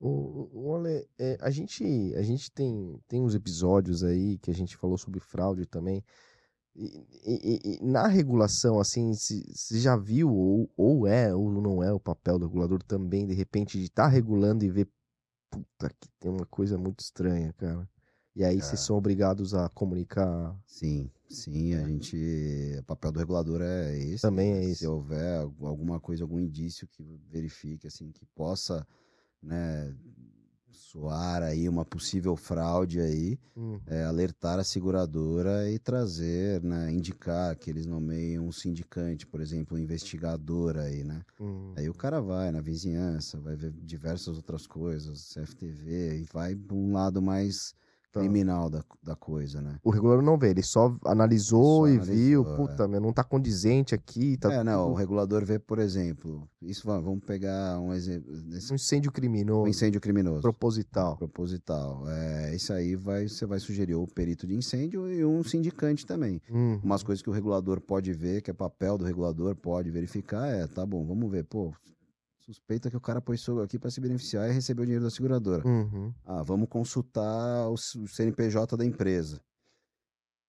[0.00, 1.84] O, o Ale, é, a gente,
[2.16, 6.04] a gente tem, tem uns episódios aí que a gente falou sobre fraude também.
[6.74, 11.82] E, e- e- na regulação, assim, se, se já viu ou, ou é ou não
[11.82, 14.88] é o papel do regulador também, de repente, de estar regulando e ver,
[15.50, 17.88] puta, que tem uma coisa muito estranha, cara.
[18.34, 18.84] E aí vocês É.
[18.86, 20.56] são obrigados a comunicar.
[20.66, 22.16] Sim, sim, a gente.
[22.80, 24.22] O papel do regulador é esse.
[24.22, 24.86] Também é Se esse.
[24.86, 28.86] houver al- alguma coisa, algum indício que verifique, assim, que possa,
[29.42, 29.94] né,
[30.70, 37.56] soar aí uma possível fraude aí, Hum, é alertar a seguradora e trazer, né, indicar
[37.56, 41.22] que eles nomeiam um sindicante, por exemplo, um investigador aí, né?
[41.38, 41.74] hum.
[41.76, 46.76] Aí o cara vai na vizinhança, vai ver diversas outras coisas, CFTV, e vai para
[46.76, 47.74] um lado mais
[48.12, 48.20] Tá.
[48.20, 49.78] criminal da, da coisa, né?
[49.82, 52.56] O regulador não vê, ele só analisou Só e analisou, viu, é.
[52.56, 56.46] puta, meu, não tá condizente aqui, tá é, não, o tudo- regulador vê, por exemplo,
[56.60, 60.42] isso va- vamos pegar um exemplo, nesse um incêndio um criminoso, incêndio criminoso.
[60.42, 61.16] proposital.
[61.16, 62.04] Proposital.
[62.08, 66.40] É, isso aí vai, você vai sugerir o perito de incêndio e um sindicante também.
[66.50, 70.48] Hum, Umas coisas que o regulador pode ver, que é papel do regulador, pode verificar,
[70.48, 71.72] é, tá bom, vamos ver, pô,
[72.42, 75.10] suspeita que o cara pôs fogo aqui para se beneficiar e recebeu o dinheiro da
[75.10, 75.66] seguradora.
[75.66, 76.12] uhum.
[76.24, 79.40] Ah, vamos consultar o CNPJ da empresa.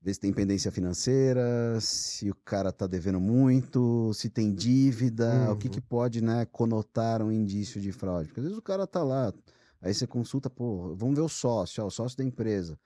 [0.02, 5.56] Ver se tem pendência financeira, se o cara tá devendo muito, se tem dívida, o
[5.56, 5.74] que, Uhum.
[5.76, 8.28] que pode, né, conotar um indício de fraude.
[8.28, 9.34] Porque às vezes o cara tá lá,
[9.82, 12.78] aí você consulta, pô, vamos ver o sócio, ó, o sócio da empresa.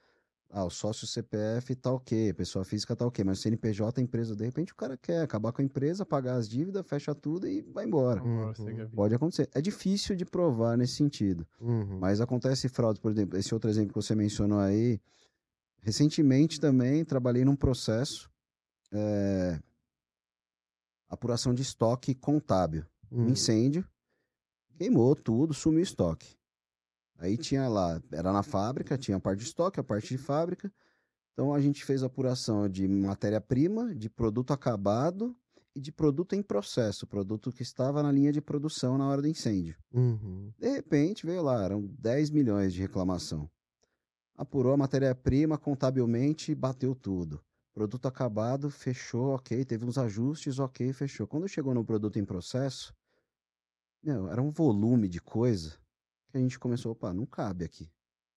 [0.50, 4.34] Ah, o sócio CPF tá ok, pessoa física tá ok, mas o CNPJ, a empresa,
[4.34, 7.60] de repente o cara quer acabar com a empresa, pagar as dívidas, fecha tudo e
[7.60, 8.22] vai embora.
[8.22, 8.88] Uhum.
[8.94, 9.50] Pode acontecer.
[9.54, 11.46] É difícil de provar nesse sentido.
[11.60, 11.98] Uhum.
[11.98, 14.98] Mas acontece fraude, por exemplo, esse outro exemplo que você mencionou aí.
[15.82, 18.30] Recentemente também trabalhei num processo
[18.90, 19.60] é,
[21.10, 22.86] apuração de estoque contábil.
[23.12, 23.28] Um Uhum.
[23.30, 23.86] incêndio,
[24.78, 26.37] queimou tudo, sumiu o estoque.
[27.18, 30.72] Aí tinha lá, era na fábrica, tinha a parte de estoque, a parte de fábrica.
[31.32, 35.36] Então a gente fez apuração de matéria-prima, de produto acabado
[35.74, 39.28] e de produto em processo, produto que estava na linha de produção na hora do
[39.28, 39.76] incêndio.
[39.92, 40.52] Uhum.
[40.56, 43.50] De repente veio lá, eram 10 milhões de reclamação.
[44.36, 47.40] Apurou a matéria-prima contabilmente, bateu tudo.
[47.74, 49.64] Produto acabado, fechou, ok.
[49.64, 51.26] Teve uns ajustes, ok, fechou.
[51.26, 52.94] Quando chegou no produto em processo,
[54.30, 55.76] era um volume de coisa
[56.38, 57.90] a gente começou, opa, não cabe aqui.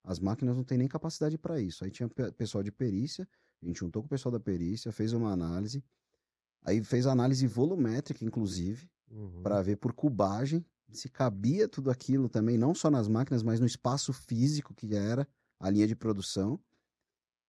[0.04, 1.84] As máquinas não têm nem capacidade para isso.
[1.84, 3.28] Aí tinha pe- pessoal de perícia,
[3.62, 5.84] a gente juntou com o pessoal da perícia, fez uma análise.
[6.64, 9.42] Aí fez análise volumétrica, inclusive, Uhum.
[9.44, 13.66] para ver por cubagem se cabia tudo aquilo também, não só nas máquinas, mas no
[13.66, 15.28] espaço físico que era
[15.60, 16.60] a linha de produção,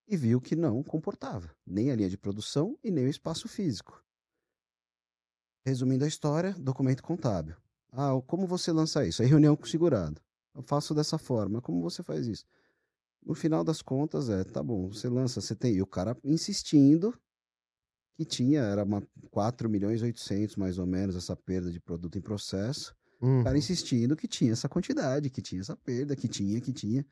[0.06, 4.04] e viu que não comportava nem a linha de produção e nem o espaço físico.
[5.64, 7.56] Resumindo a história, documento contábil.
[7.92, 9.22] Ah, como você lança isso?
[9.22, 10.20] Aí reunião com o segurado.
[10.54, 11.60] Eu faço dessa forma.
[11.62, 12.44] Como você faz isso?
[13.24, 15.74] No final das contas, é, tá bom, você lança, você tem.
[15.76, 17.14] E o cara insistindo
[18.16, 22.18] que tinha, era uma 4 milhões e 800 mais ou menos essa perda de produto
[22.18, 22.94] em processo.
[23.24, 23.42] O Uhum.
[23.44, 27.06] cara insistindo que tinha essa quantidade, que tinha essa perda, que tinha, que tinha.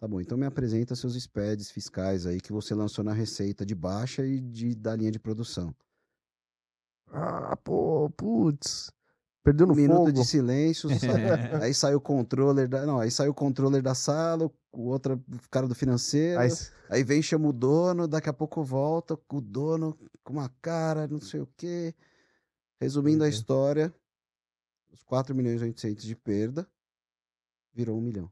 [0.00, 3.74] Tá bom, então me apresenta seus SPEDs fiscais aí que você lançou na receita de
[3.74, 5.74] baixa e de, da linha de produção.
[7.12, 8.90] Ah, pô, putz.
[9.48, 10.12] Perdeu no um minuto fogo.
[10.12, 10.88] de silêncio,
[11.62, 12.84] aí sai o controller da.
[12.84, 16.40] Não, aí sai o controller da sala, o outro cara do financeiro.
[16.40, 16.50] Aí,
[16.90, 21.06] Aí vem, chama o dono, daqui a pouco volta com o dono com uma cara,
[21.08, 21.94] não sei o quê.
[22.80, 23.30] Resumindo a Uhum.
[23.30, 23.94] história,
[24.92, 26.66] os 4 milhões e 800 de perda
[27.74, 28.30] virou um milhão.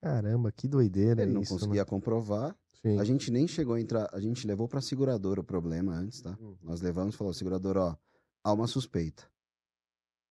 [0.00, 1.84] caramba, que doideira Ele não isso, conseguia né?
[1.84, 2.56] comprovar.
[2.82, 2.98] Sim.
[3.00, 6.36] A gente nem chegou a entrar, a gente levou pra seguradora o problema antes, tá?
[6.40, 6.56] Uhum.
[6.62, 7.96] Nós levamos e falou, seguradora, ó,
[8.44, 9.24] há uma suspeita.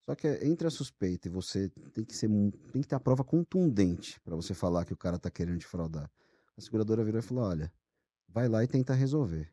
[0.06, 2.30] Só que entre a suspeita e você tem que ser,
[2.72, 5.66] tem que ter a prova contundente pra você falar que o cara tá querendo te
[5.66, 6.12] fraudar.
[6.56, 7.74] A seguradora virou e falou, olha,
[8.30, 9.52] vai lá e tenta resolver.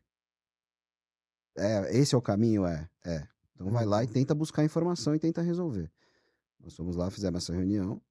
[1.57, 3.27] É, esse é o caminho, é, é.
[3.55, 4.13] Então vai lá e Uhum.
[4.13, 5.91] tenta buscar informação e tenta resolver.
[6.59, 8.01] Nós fomos lá, fizemos essa reunião.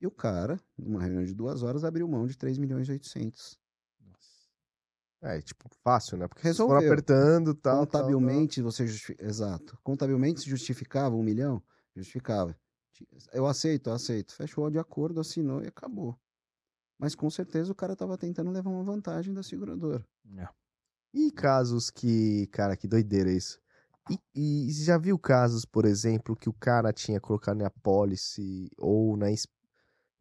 [0.00, 3.58] E o cara, numa reunião de duas horas, abriu mão de 3 milhões e 800.
[5.22, 6.26] É, tipo, fácil, né?
[6.26, 6.92] Porque vocês foram Resolveu.
[6.92, 8.02] apertando tal, tal, tal.
[8.02, 9.16] Contabilmente, você justi...
[9.20, 9.78] Exato.
[9.82, 11.62] Contabilmente se justificava um milhão?
[11.94, 12.56] Justificava.
[13.32, 14.34] Eu aceito, eu aceito.
[14.34, 16.18] Fechou de acordo, assinou e acabou.
[16.98, 20.06] Mas com certeza o cara tava tentando levar uma vantagem da seguradora.
[21.14, 23.60] E casos que, cara, que doideira isso.
[24.10, 28.68] E, e você já viu casos, por exemplo, que o cara tinha colocado na policy
[28.78, 29.30] ou na.
[29.30, 29.46] es-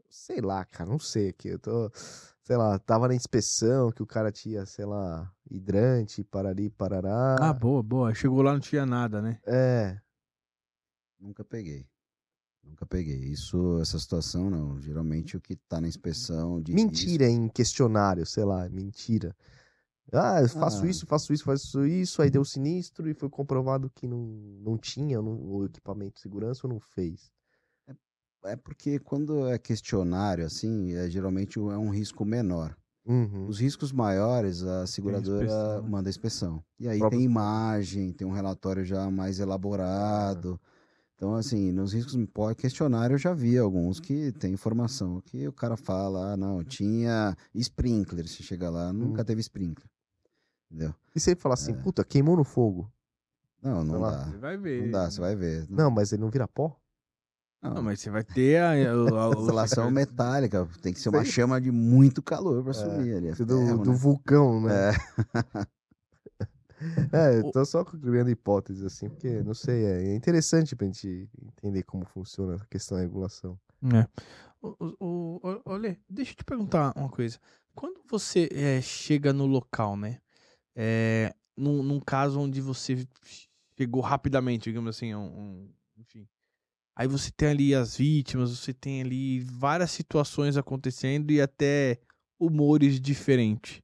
[0.09, 1.47] sei lá, cara, não sei aqui.
[1.49, 1.89] Eu tô,
[2.43, 7.35] sei lá, tava na inspeção que o cara tinha, sei lá, hidrante, parari, parará.
[7.39, 8.13] Ah, boa, boa.
[8.13, 9.39] Chegou lá não tinha nada, né?
[9.45, 9.97] É,
[11.19, 11.87] Nunca peguei.
[12.63, 13.17] Nunca peguei.
[13.19, 14.81] Isso, essa situação, não.
[14.81, 19.35] Geralmente o que tá na inspeção de mentira em questionário, sei lá, mentira.
[20.11, 20.87] Ah, eu faço Ah.
[20.87, 24.17] isso, faço isso, faço isso, aí deu sinistro e foi comprovado que não,
[24.61, 27.31] não tinha não- o equipamento de segurança ou não fez.
[28.43, 32.75] É porque quando é questionário, assim, é, geralmente é um risco menor.
[33.05, 33.47] Uhum.
[33.47, 35.89] Os riscos maiores, a seguradora inspeção, né?
[35.89, 36.63] manda a inspeção.
[36.79, 40.59] E aí Próprio- tem imagem, tem um relatório já mais elaborado.
[41.15, 45.53] Então, assim, nos riscos pó- questionário eu já vi alguns que tem informação que o
[45.53, 49.25] cara fala, ah, não, tinha sprinkler, se chega lá, nunca Hum.
[49.25, 49.87] teve sprinkler.
[50.71, 50.95] Entendeu?
[51.15, 52.91] E você fala assim, puta, queimou no fogo.
[53.61, 54.11] Não, não lá.
[54.11, 54.25] dá.
[54.31, 54.83] Você vai ver.
[54.83, 55.67] Não dá, você vai ver.
[55.69, 56.75] Não, mas ele não vira pó?
[57.61, 61.23] Não, mas você vai ter a, a, a, o- Instalação metálica, tem que ser uma
[61.23, 61.31] Sei.
[61.31, 63.27] chama de muito calor para subir ali.
[63.29, 63.97] é Do, ferro, do né?
[63.97, 64.89] vulcão, né?
[64.89, 64.91] É.
[67.11, 71.83] É, eu tô só criando hipóteses assim, porque, não sei, é interessante pra gente entender
[71.83, 73.59] como funciona a questão da regulação.
[73.93, 74.07] É.
[74.59, 77.37] O, o, olha, deixa eu te perguntar uma coisa.
[77.75, 80.19] Quando você é, chega no local, né?
[80.75, 83.07] É, num, num caso onde você
[83.77, 85.69] chegou rapidamente, digamos assim, um, um-.
[87.01, 91.99] Aí você tem ali as vítimas, você tem ali várias situações acontecendo e até
[92.39, 93.81] humores diferentes.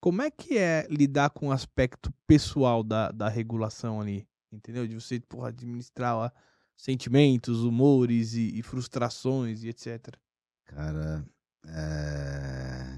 [0.00, 4.26] Como é que é lidar com o aspecto pessoal da, da regulação ali?
[4.50, 4.88] Entendeu?
[4.88, 6.30] De você, porra, administrar ó,
[6.74, 10.16] sentimentos, humores e, e frustrações e etc.
[10.64, 11.26] Cara,
[11.66, 12.95] é...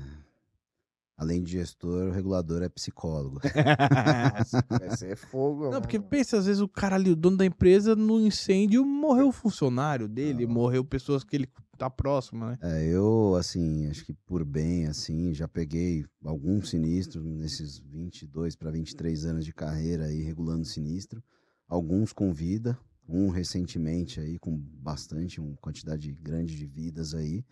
[1.19, 3.41] além de gestor, o regulador é psicólogo.
[4.87, 5.69] Esse é fogo.
[5.69, 9.29] Não, porque pensa, às vezes o cara ali, o dono da empresa, no incêndio morreu
[9.29, 10.55] o funcionário dele, Não.
[10.55, 12.57] morreu pessoas que ele tá próximo, né?
[12.63, 18.71] É, eu, assim, acho que por bem, assim, já peguei alguns sinistros nesses 22 para
[18.71, 21.21] 23 anos de carreira aí, regulando sinistro.
[21.69, 27.45] Alguns com vida, um recentemente aí, com bastante, uma quantidade grande de vidas aí.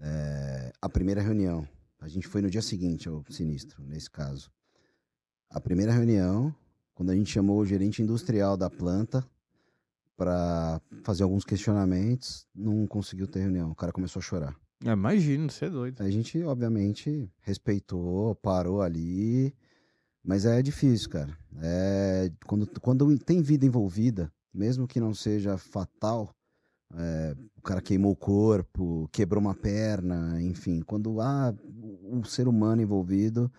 [0.00, 1.66] É, a primeira reunião,
[2.02, 4.50] a gente foi no dia seguinte ao sinistro, nesse caso.
[5.48, 6.52] A primeira reunião,
[6.94, 9.24] quando a gente chamou o gerente industrial da planta
[10.16, 13.70] para fazer alguns questionamentos, não conseguiu ter reunião.
[13.70, 14.56] O cara começou a chorar.
[14.84, 16.02] É, imagina, você é doido.
[16.02, 19.54] A gente, obviamente, respeitou, parou ali,
[20.24, 21.38] mas é difícil, cara.
[21.60, 26.34] É, quando, quando tem vida envolvida, mesmo que não seja fatal,
[26.96, 31.54] é, o cara queimou o corpo, quebrou uma perna, enfim, quando há
[32.04, 33.50] um ser humano envolvido,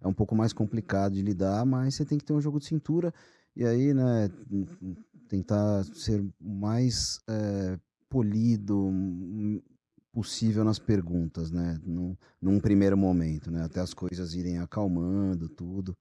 [0.00, 2.66] é um pouco mais complicado de lidar, mas você tem que ter um jogo de
[2.66, 3.12] cintura
[3.54, 4.30] e aí, né,
[5.28, 7.78] tentar ser mais é,
[8.08, 8.90] polido
[10.12, 15.96] possível nas perguntas, né, num, num primeiro momento, né, até as coisas irem acalmando, tudo.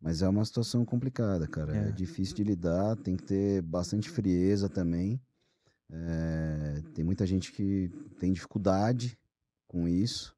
[0.00, 1.74] Mas é uma situação complicada, cara.
[1.74, 1.92] É, É.
[1.92, 5.20] difícil de lidar, tem que ter bastante frieza também.
[5.90, 9.18] É, tem muita gente que tem dificuldade
[9.68, 10.34] com isso,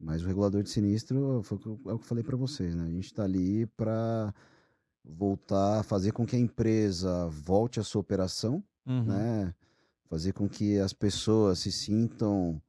[0.00, 2.84] mas o regulador de sinistro foi é o que eu falei para vocês, né?
[2.84, 4.34] A gente está ali para
[5.04, 9.04] voltar, fazer com que a empresa volte à sua operação, Uhum.
[9.04, 9.54] né?
[10.08, 12.60] Fazer com que as pessoas se sintam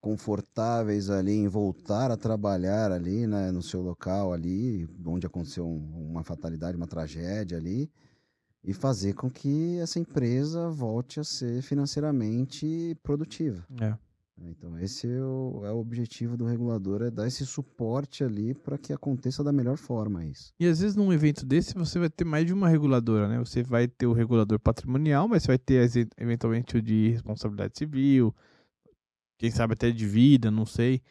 [0.00, 6.10] confortáveis ali em voltar a trabalhar ali, né, no seu local ali, onde aconteceu um-
[6.10, 7.88] uma fatalidade, uma tragédia ali,
[8.64, 13.66] e fazer com que essa empresa volte a ser financeiramente produtiva.
[13.80, 13.96] É.
[14.44, 18.78] Então esse é o, é o objetivo do regulador, é dar esse suporte ali para
[18.78, 20.52] que aconteça da melhor forma isso.
[20.58, 23.38] E às vezes num evento desse você vai ter mais de uma reguladora, né?
[23.38, 28.34] Você vai ter o regulador patrimonial, mas você vai ter eventualmente o de responsabilidade civil,
[29.38, 31.02] quem sabe até de vida, não sei.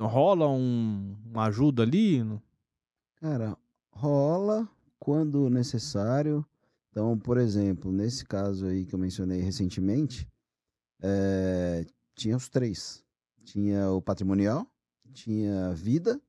[0.00, 2.24] Rola um, uma ajuda ali?
[3.20, 3.56] Cara,
[3.90, 4.68] rola
[4.98, 6.44] quando necessário.
[6.98, 10.28] Então, por exemplo, nesse caso aí que eu mencionei recentemente,
[11.00, 11.86] eh,
[12.16, 13.04] tinha os três.
[13.44, 14.66] Tinha o patrimonial,
[15.12, 16.20] tinha vida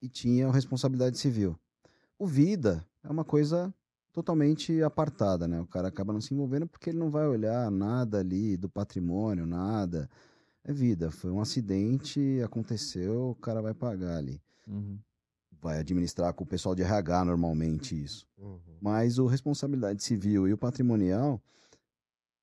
[0.00, 1.54] e tinha a responsabilidade civil.
[2.18, 3.74] O vida é uma coisa
[4.10, 5.60] totalmente apartada, né?
[5.60, 9.44] O cara acaba não se envolvendo porque ele não vai olhar nada ali do patrimônio,
[9.44, 10.08] nada.
[10.64, 14.40] É vida, foi um acidente, aconteceu, o cara vai pagar ali
[15.60, 18.26] vai administrar com o pessoal de RH normalmente isso.
[18.36, 18.60] Uhum.
[18.80, 21.42] Mas o responsabilidade civil e o patrimonial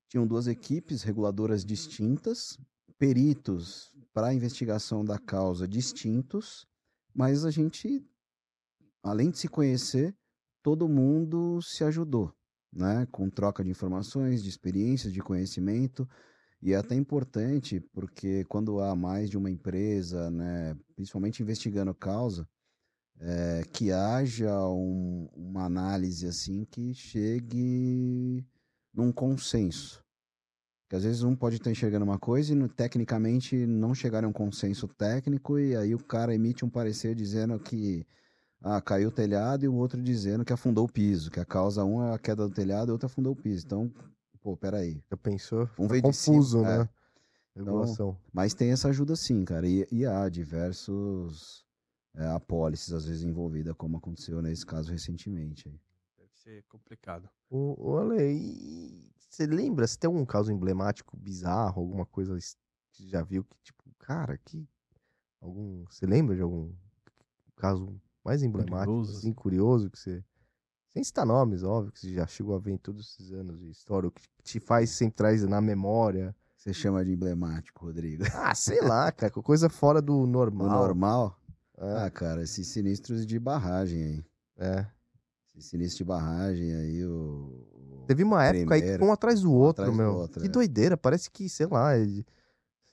[0.08, 2.58] tinham duas equipes reguladoras distintas,
[2.98, 6.66] peritos para a investigação da causa distintos,
[7.12, 8.04] mas a gente,
[9.02, 10.14] além de se conhecer,
[10.62, 12.32] todo mundo se ajudou,
[12.72, 13.06] né?
[13.10, 16.08] Com troca de informações, de experiências, de conhecimento.
[16.62, 22.48] E é até importante, porque quando há mais de uma empresa, né, principalmente investigando causa,
[23.20, 28.44] é, que haja um- uma análise assim que chegue
[28.92, 30.02] num consenso.
[30.82, 34.28] Porque às vezes um pode estar enxergando uma coisa e no- tecnicamente não chegar a
[34.28, 38.06] um consenso técnico, e aí o cara emite um parecer dizendo que
[38.66, 41.84] ah, caiu o telhado e o outro dizendo que afundou o piso, que a causa
[41.84, 43.66] um é a queda do telhado e a outra afundou o piso.
[43.66, 43.92] Então,
[44.40, 45.02] pô, peraí.
[45.10, 45.66] Já pensou?
[45.76, 46.78] Vamos Fica ver de cima, confuso, é.
[46.78, 46.88] né?
[47.56, 48.16] Regulação.
[48.32, 49.66] Mas tem essa ajuda sim, cara.
[49.68, 51.63] E, e há diversos
[52.14, 55.68] é, apólices, às vezes, envolvida, como aconteceu nesse caso recentemente.
[55.68, 55.80] aí.
[56.18, 57.28] Deve ser complicado.
[57.50, 59.86] O, o Ale, e você lembra?
[59.86, 62.42] Se tem algum caso emblemático, bizarro, alguma coisa que
[63.02, 64.68] você já viu que, tipo, cara, que.
[65.40, 65.84] Algum.
[65.90, 66.72] Você lembra de algum
[67.56, 69.18] caso mais emblemático, Curioso.
[69.18, 70.24] assim, curioso, que você.
[70.92, 73.68] Sem citar nomes, óbvio, que você já chegou a ver em todos esses anos de
[73.68, 76.34] história, o que te faz sempre traz na memória.
[76.56, 78.22] Você chama de emblemático, Rodrigo.
[78.32, 80.68] Ah, sei lá, cara, coisa fora do O normal.
[80.68, 81.38] normal?
[81.78, 84.24] É, Ah, cara, esses sinistros de barragem aí.
[84.58, 84.86] é.
[85.56, 88.04] Esse sinistro de barragem aí, o.
[88.08, 90.14] Teve uma época aí que Primeiro, um atrás do outro, atrás do meu.
[90.16, 90.50] outro, que é.
[90.50, 92.04] doideira, parece que, sei lá, é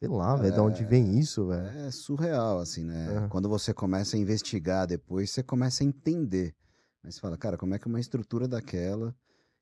[0.02, 1.66] sei lá, velho, de onde vem isso, velho.
[1.66, 3.26] É surreal, assim, né?
[3.26, 3.28] É.
[3.28, 6.56] Quando você começa a investigar depois, você começa a entender.
[7.04, 9.16] Aí você fala, cara, como é que uma estrutura daquela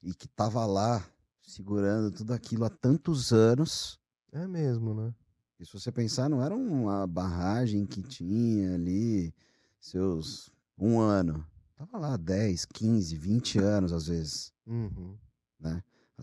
[0.04, 1.04] e que tava lá
[1.42, 4.00] segurando tudo aquilo há tantos anos.
[4.32, 5.14] É mesmo, né?
[5.60, 9.34] E se você pensar, não era uma barragem que tinha ali
[9.80, 11.46] seus um ano.
[11.76, 14.54] Tava lá 10, 15, 20 anos às vezes.
[14.66, 15.18] Uhum.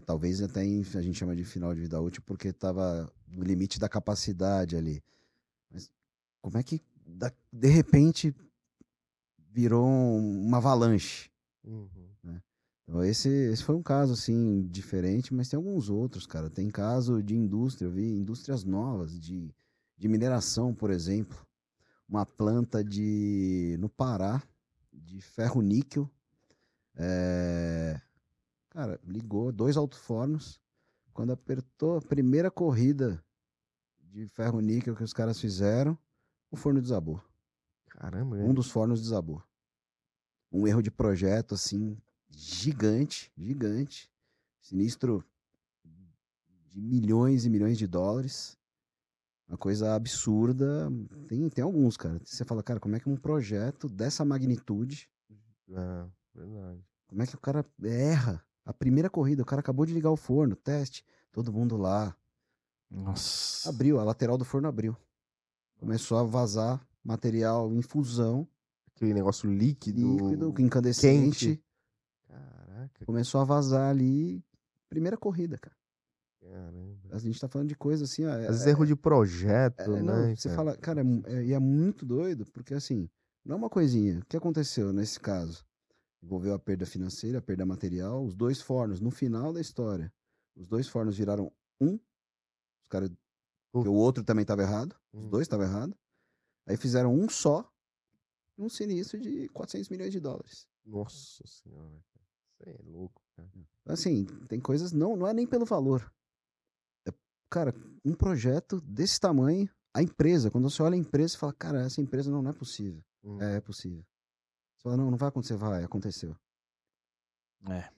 [0.04, 3.88] Talvez até a gente chama de final de vida útil porque estava no limite da
[3.88, 5.02] capacidade ali.
[5.70, 5.90] Mas
[6.40, 6.80] como é que
[7.52, 8.34] de repente
[9.50, 11.30] virou um- uma avalanche?
[11.64, 12.05] Uhum.
[12.86, 16.48] Então esse, esse foi um caso assim diferente, mas tem alguns outros, cara.
[16.48, 19.52] Tem caso de indústria, eu vi indústrias novas de,
[19.98, 21.36] de mineração, por exemplo.
[22.08, 24.40] Uma planta de no Pará
[24.92, 26.08] de ferro níquel.
[26.94, 28.00] É,
[28.70, 30.60] cara, ligou dois alto-fornos.
[31.12, 33.22] Quando apertou a primeira corrida
[33.98, 35.98] de ferro níquel que os caras fizeram,
[36.50, 37.20] o forno desabou.
[37.88, 39.42] Caramba, Um dos fornos desabou.
[40.52, 41.98] Um erro de projeto, assim,
[42.30, 44.10] gigante, gigante.
[44.60, 45.24] Sinistro
[46.68, 48.58] de milhões e milhões de dólares.
[49.48, 50.90] Uma coisa absurda.
[51.28, 52.20] Tem, tem alguns, cara.
[52.24, 55.08] Você fala, cara, como é que um projeto dessa magnitude,
[55.70, 56.04] é,
[56.34, 56.84] verdade.
[57.06, 58.44] como é que o cara erra?
[58.64, 62.16] A primeira corrida, o cara acabou de ligar o forno, teste, todo mundo lá.
[62.90, 63.68] Nossa.
[63.68, 64.96] Abriu, a lateral do forno abriu.
[65.78, 68.48] Começou a vazar material em fusão,
[68.96, 70.16] Aquele negócio líquido.
[70.16, 71.46] líquido, incandescente.
[71.46, 71.64] quente.
[72.76, 74.44] Caraca, começou a vazar ali.
[74.88, 75.74] Primeira corrida, cara.
[76.40, 77.08] caramba.
[77.10, 78.30] A gente tá falando de coisa assim, ó.
[78.34, 80.02] é- erro de projeto, é- né?
[80.02, 80.56] não, você cara?
[80.56, 83.08] fala, cara, é mu- é- e é muito doido, porque assim,
[83.44, 84.20] não é uma coisinha.
[84.20, 85.64] O que aconteceu nesse caso?
[86.22, 90.12] Envolveu a perda financeira, a perda material, os dois fornos, no final da história,
[90.54, 91.50] os dois fornos viraram
[91.80, 91.94] um.
[91.94, 93.10] Os caras.
[93.72, 95.30] O outro também estava errado, os Hum.
[95.30, 95.96] dois estavam errados.
[96.66, 97.70] Aí fizeram um só,
[98.56, 100.66] um sinistro de 400 milhões de dólares.
[100.84, 102.00] Nossa senhora.
[102.60, 103.50] Isso aí é louco, cara.
[103.86, 106.12] Assim, tem coisas, não, não é nem pelo valor.
[107.06, 107.12] É,
[107.50, 111.82] cara, um projeto desse tamanho, a empresa, quando você olha a empresa, você fala, cara,
[111.82, 113.02] essa empresa não, não é possível.
[113.22, 113.40] Hum.
[113.40, 114.04] É, é possível.
[114.76, 116.36] Você fala, não, não vai acontecer, vai, aconteceu.
[117.68, 117.90] É.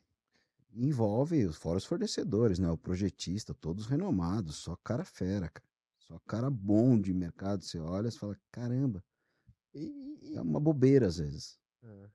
[0.73, 2.71] Envolve os fora os fornecedores, né?
[2.71, 5.67] O projetista, todos renomados, só cara fera, cara.
[5.99, 9.05] Só cara bom de mercado, você olha, você fala, caramba,
[9.75, 11.59] E, e- é uma bobeira às vezes.
[11.83, 12.11] é.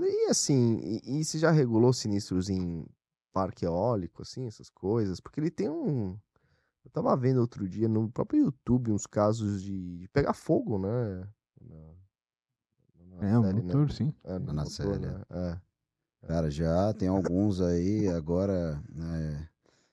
[0.00, 2.86] E assim, e, e você já regulou sinistros em
[3.32, 5.20] parque eólico, assim, essas coisas?
[5.20, 6.18] Porque ele tem um.
[6.84, 11.28] Eu tava vendo outro dia no próprio YouTube uns casos de, de pegar fogo, né?
[11.60, 11.76] Na,
[13.16, 13.62] na É, série, né?
[13.64, 14.14] motor, sim.
[14.24, 15.22] É, Na motor, série, né?
[15.30, 15.60] É.
[16.26, 19.48] Cara, já tem alguns aí, agora, né,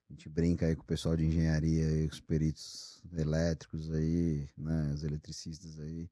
[0.10, 4.47] a gente brinca aí com o pessoal de engenharia aí, com os peritos elétricos aí,
[4.58, 6.10] né, os eletricistas aí.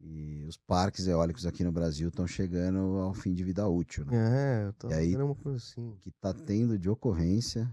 [0.00, 4.12] E os parques eólicos aqui no Brasil estão chegando ao fim de vida útil, né?
[4.14, 5.88] É, eu tava E aí- uma coisa assim.
[5.90, 7.68] O que tá tendo de ocorrência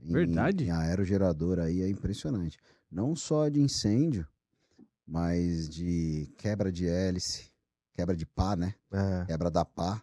[0.00, 0.64] em, Verdade?
[0.64, 2.58] em aerogerador aí é impressionante.
[2.90, 4.26] Não só de incêndio,
[5.06, 7.50] mas de quebra de hélice,
[7.94, 8.74] quebra de pá, né?
[8.90, 9.24] É.
[9.26, 10.02] quebra da pá.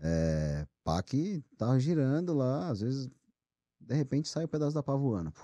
[0.00, 3.10] É, pá que tá girando lá, às vezes,
[3.80, 5.32] de repente sai o pedaço da pá voando.
[5.32, 5.42] Pô,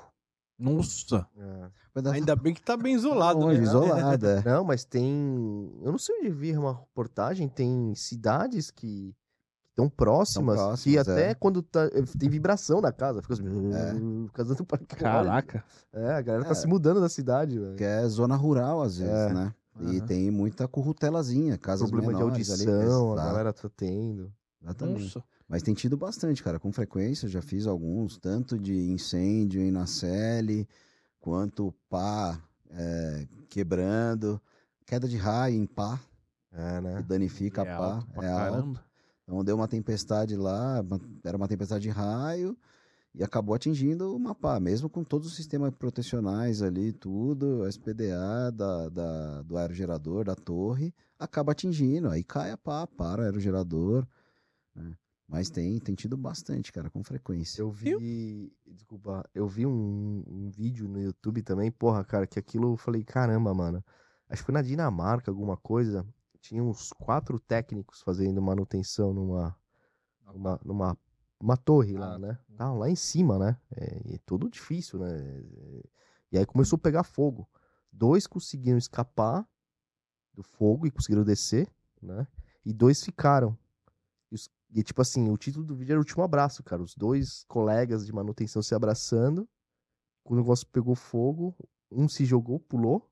[0.61, 1.27] Nossa.
[1.37, 2.11] é.
[2.13, 3.47] Ainda bem que tá bem da isolado, né?
[3.47, 4.43] longe, isolado, é.
[4.45, 5.73] Não, mas tem.
[5.83, 9.15] Eu não sei onde vi uma reportagem, tem cidades que
[9.75, 11.35] tão próximas, Tão que próximas, até é.
[11.35, 11.89] quando tá,
[12.19, 13.95] tem vibração na casa, fica assim, É.
[14.29, 15.65] fica dando pra Caraca.
[15.93, 16.55] É, a galera tá É.
[16.55, 17.77] se mudando da cidade, velho.
[17.77, 19.33] Que é zona rural, às vezes, É.
[19.33, 19.55] né?
[19.81, 20.07] E Aham.
[20.07, 22.69] tem muita currutelazinha, casas Problema de menores ali.
[22.71, 24.31] audição, a Exato, galera tá tendo.
[24.63, 25.05] Exatamente.
[25.05, 25.25] Nossa.
[25.51, 27.29] Mas tem tido bastante, cara, com frequência.
[27.29, 30.69] Já fiz alguns, tanto de incêndio em Nacelle,
[31.19, 32.41] quanto pá
[32.71, 34.41] é, quebrando,
[34.87, 35.99] queda de raio em pá,
[36.53, 37.03] É, que né?
[37.03, 37.85] danifica É a pá.
[37.97, 38.37] alto É alto.
[38.37, 38.85] caramba.
[39.25, 40.85] Então deu uma tempestade lá,
[41.25, 42.57] era uma tempestade de raio,
[43.13, 48.89] e acabou atingindo uma pá, mesmo com todos os sistemas protecionais ali, tudo, SPDA da,
[48.89, 54.07] da- do aerogerador, da torre, acaba atingindo, aí cai a pá, para o aerogerador.
[54.77, 54.95] né?
[55.31, 57.63] Mas tem, tem tido bastante, cara, com frequência.
[57.63, 58.53] Eu vi.
[58.67, 63.05] Desculpa, eu vi um, um vídeo no YouTube também, porra, cara, que aquilo eu falei,
[63.05, 63.85] caramba, mano.
[64.29, 66.05] Acho que foi na Dinamarca, alguma coisa.
[66.41, 69.57] Tinha uns quatro técnicos fazendo manutenção numa.
[70.35, 70.99] numa, numa
[71.41, 72.39] uma torre lá, Ah, né?
[72.57, 73.57] Tá, lá em cima, né?
[73.77, 75.43] É, e é tudo difícil, né?
[76.33, 77.49] E aí começou a pegar fogo.
[77.93, 79.49] Dois conseguiram escapar
[80.35, 81.69] do fogo e conseguiram descer,
[82.03, 82.27] né?
[82.65, 83.57] E dois ficaram.
[84.73, 86.83] E, tipo assim, o título do vídeo era o último abraço, cara.
[86.83, 89.49] Os dois colegas de manutenção se abraçando.
[90.23, 91.57] Quando o negócio pegou fogo,
[91.91, 93.11] um se jogou, pulou,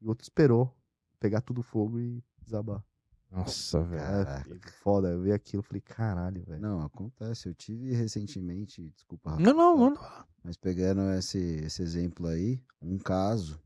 [0.00, 0.72] e o outro esperou
[1.18, 2.84] pegar tudo fogo e desabar.
[3.30, 4.02] Nossa, velho.
[4.02, 4.44] É,
[4.82, 6.60] foda, eu vi aquilo, falei, caralho, velho.
[6.60, 7.48] Não, acontece.
[7.48, 9.98] Eu tive recentemente, desculpa, Rafa, Não, não, mano.
[10.42, 13.60] mas pegando esse, esse exemplo aí, um caso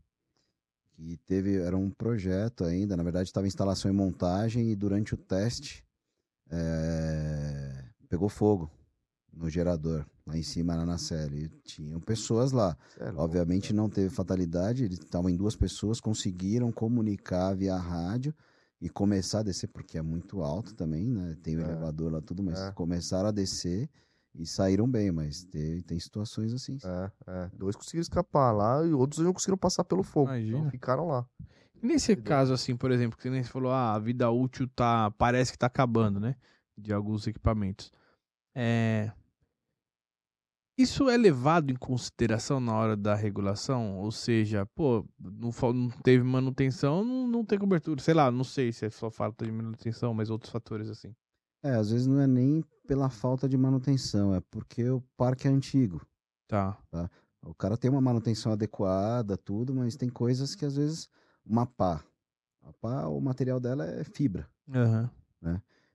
[0.94, 5.14] que teve, era um projeto ainda, na verdade estava em instalação e montagem e durante
[5.14, 5.84] o teste
[6.53, 8.70] eh, pegou fogo
[9.32, 11.44] no gerador, lá em cima na nacelle.
[11.44, 12.76] E tinham pessoas lá.
[12.98, 18.34] É louco, Obviamente não teve fatalidade, eles estavam em duas pessoas, conseguiram comunicar via rádio
[18.80, 21.36] e começar a descer, porque é muito alto também, né?
[21.42, 21.64] Tem o É.
[21.64, 22.72] elevador lá, tudo, mas É.
[22.72, 23.88] começaram a descer
[24.34, 26.78] e saíram bem, mas tem, tem situações assim.
[26.78, 26.86] sim.
[26.86, 27.50] É, é.
[27.55, 30.30] Dois conseguiram escapar lá e outros não conseguiram passar pelo fogo.
[30.30, 30.59] Imagina.
[30.59, 31.26] Então ficaram lá.
[31.83, 32.28] Nesse Entendeu?
[32.28, 35.11] caso, assim, por exemplo, que você falou, ah, a vida útil tá.
[35.12, 36.37] Parece que tá acabando, né?
[36.78, 37.91] De alguns equipamentos.
[38.55, 39.11] É.
[40.78, 43.99] Isso é levado em consideração na hora da regulação?
[43.99, 48.01] Ou seja, pô, não, não teve manutenção, não, não tem cobertura.
[48.01, 51.14] Sei lá, não sei se é só falta de manutenção, mas outros fatores assim.
[51.62, 55.51] É, às vezes não é nem pela falta de manutenção, é porque o parque é
[55.51, 56.01] antigo.
[56.49, 56.78] Tá.
[57.45, 61.09] O cara tem uma manutenção adequada, tudo, mas tem coisas que às vezes
[61.45, 62.03] uma pá.
[62.62, 64.49] A pá, o material dela é fibra.
[64.72, 65.11] Aham.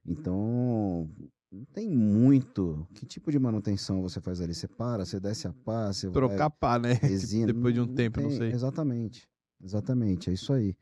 [0.06, 1.10] Então,
[1.52, 2.88] não tem muito.
[2.94, 4.54] Que tipo de manutenção você faz ali?
[4.54, 6.94] Você para, você desce a pá, você Trocar pá, né?
[6.94, 7.48] vai, resina.
[7.54, 8.52] Depois de um tempo, não tem- sei.
[8.52, 9.28] Exatamente.
[9.62, 10.78] Exatamente, é isso aí.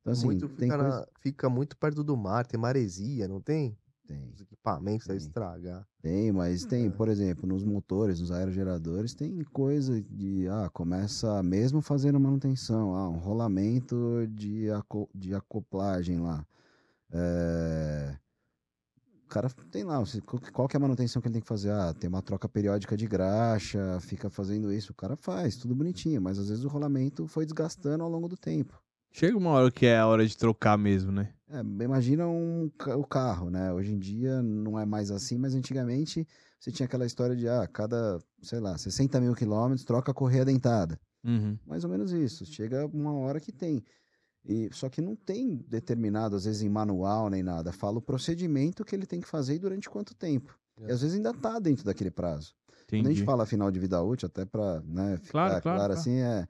[0.00, 1.00] Então, assim, muito tem fica, coisa...
[1.00, 3.76] na- fica muito perto do mar, tem maresia, não tem?
[4.06, 5.16] Tem, Os equipamentos Tem.
[5.16, 5.86] estragar.
[6.02, 6.90] tem, mas tem, É.
[6.90, 13.08] por exemplo, nos motores, nos aerogeradores, tem coisa de, ah, começa mesmo fazendo manutenção, ah,
[13.08, 16.44] um rolamento de, aco- de acoplagem lá.
[17.12, 18.16] É,
[19.24, 20.02] O cara tem lá,
[20.52, 21.70] qual que é a manutenção que ele tem que fazer?
[21.70, 26.20] Ah, tem uma troca periódica de graxa, fica fazendo isso, o cara faz, tudo bonitinho,
[26.20, 28.78] mas às vezes o rolamento foi desgastando ao longo do tempo.
[29.10, 31.32] Chega uma hora que é a hora de trocar mesmo, né?
[31.52, 33.72] É, imagina um, o carro, né?
[33.72, 36.26] Hoje em dia não é mais assim, mas antigamente
[36.58, 40.44] você tinha aquela história de, ah, cada, sei lá, 60 mil quilômetros, troca a correia
[40.44, 40.98] dentada.
[41.24, 41.58] Uhum.
[41.66, 42.46] Mais ou menos isso.
[42.46, 43.84] Chega uma hora que tem.
[44.44, 47.72] E, só que não tem determinado, às vezes, em manual nem nada.
[47.72, 50.58] Fala o procedimento que ele tem que fazer e durante quanto tempo.
[50.78, 50.92] E É.
[50.92, 52.54] às vezes ainda tá dentro daquele prazo.
[52.84, 53.02] Entendi.
[53.02, 55.78] Quando a gente fala final de vida útil, até para né, ficar Claro, claro, claro,
[55.78, 55.92] claro.
[55.92, 56.48] assim, é,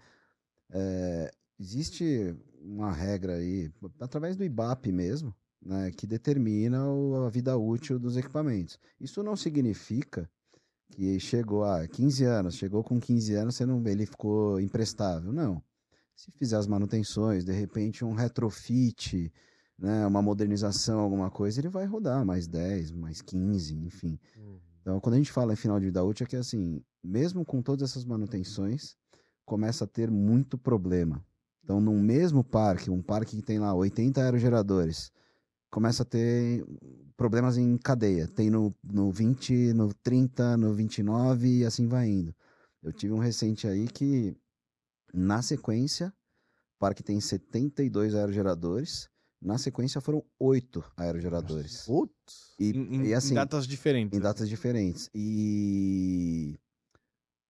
[0.70, 3.70] é, existe uma regra aí,
[4.00, 8.78] através do IBAP mesmo, né, que determina o- a vida útil dos equipamentos.
[9.00, 10.30] Isso não significa
[10.90, 15.32] que chegou a 15 anos, chegou com 15 anos, você não, ele ficou imprestável.
[15.32, 15.62] Não.
[16.14, 19.32] Se fizer as manutenções, de repente um retrofit,
[19.78, 24.18] né, uma modernização, alguma coisa, ele vai rodar mais 10, mais 15, enfim.
[24.80, 27.62] Então, quando a gente fala em final de vida útil, é que assim, mesmo com
[27.62, 28.96] todas essas manutenções,
[29.44, 31.24] começa a ter muito problema.
[31.64, 35.12] Então, num mesmo parque, um parque que tem lá 80 aerogeradores,
[35.70, 36.64] começa a ter
[37.16, 38.26] problemas em cadeia.
[38.26, 42.34] Tem no, no 20, no 30, no 29 e assim vai indo.
[42.82, 44.36] Eu tive um recente aí que,
[45.14, 46.12] na sequência,
[46.76, 49.08] o parque tem 72 aerogeradores,
[49.40, 51.84] na sequência foram 8 aerogeradores.
[51.86, 52.54] Putz.
[52.58, 54.18] E, Em, em- e assim, em datas diferentes.
[54.18, 55.08] em datas diferentes.
[55.14, 56.58] E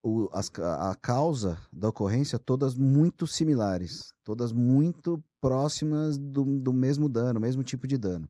[0.03, 4.12] o, as a causa da ocorrência, todas muito similares.
[4.24, 8.29] Todas muito próximas do, do mesmo dano, mesmo tipo de dano.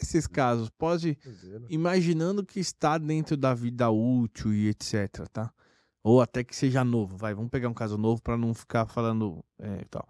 [0.00, 1.16] Esses casos, pode,
[1.70, 5.50] imaginando que está dentro da vida útil e etc, tá?
[6.02, 9.42] Ou até que seja novo, vai, vamos pegar um caso novo para não ficar falando
[9.58, 10.06] é, tal.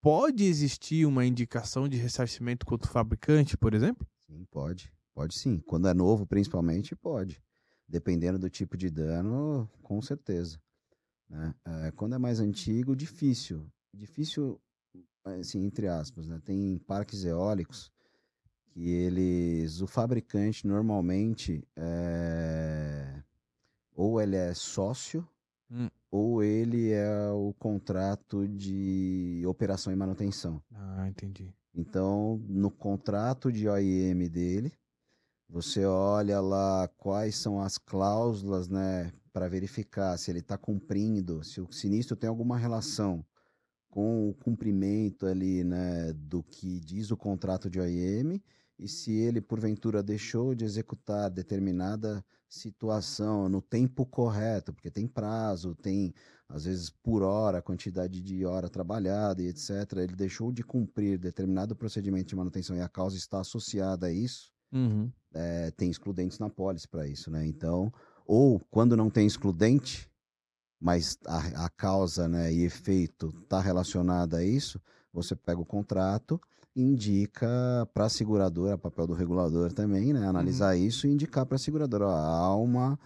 [0.00, 4.04] Pode existir uma indicação de ressarcimento contra o fabricante, por exemplo?
[4.26, 4.92] Sim, pode.
[5.14, 5.60] Pode sim.
[5.60, 7.40] Quando é novo, principalmente, pode.
[7.88, 10.60] Dependendo do tipo de dano, com certeza.
[11.28, 11.54] Né?
[11.64, 13.66] É, quando é mais antigo, difícil.
[13.92, 14.60] Difícil,
[15.24, 16.40] assim, entre aspas, né?
[16.44, 17.92] Tem parques eólicos
[18.70, 23.22] que eles, o fabricante normalmente é,
[23.94, 25.28] ou ele é sócio
[25.74, 25.88] Hum.
[26.10, 30.62] ou ele é o contrato de operação e manutenção.
[30.70, 31.50] Ah, entendi.
[31.74, 34.70] Então, no contrato de OIM dele,
[35.52, 41.60] você olha lá quais são as cláusulas, né, para verificar se ele está cumprindo, se
[41.60, 43.22] o sinistro tem alguma relação
[43.90, 48.40] com o cumprimento ali, né, do que diz o contrato de OIM
[48.78, 55.74] e se ele porventura deixou de executar determinada situação no tempo correto, porque tem prazo,
[55.74, 56.14] tem
[56.48, 59.70] às vezes por hora, quantidade de hora trabalhada e etc.
[59.98, 64.51] Ele deixou de cumprir determinado procedimento de manutenção e a causa está associada a isso,
[64.72, 65.10] Uhum.
[65.34, 67.46] é, tem excludentes na pólice para isso, né?
[67.46, 67.92] Então,
[68.26, 70.10] ou quando não tem excludente,
[70.80, 74.80] mas a, a causa né, e efeito está relacionada a isso,
[75.12, 76.40] você pega o contrato
[76.74, 80.26] indica para a seguradora, papel do regulador também, né?
[80.26, 82.98] Analisar isso e indicar para a seguradora, ó, há uma,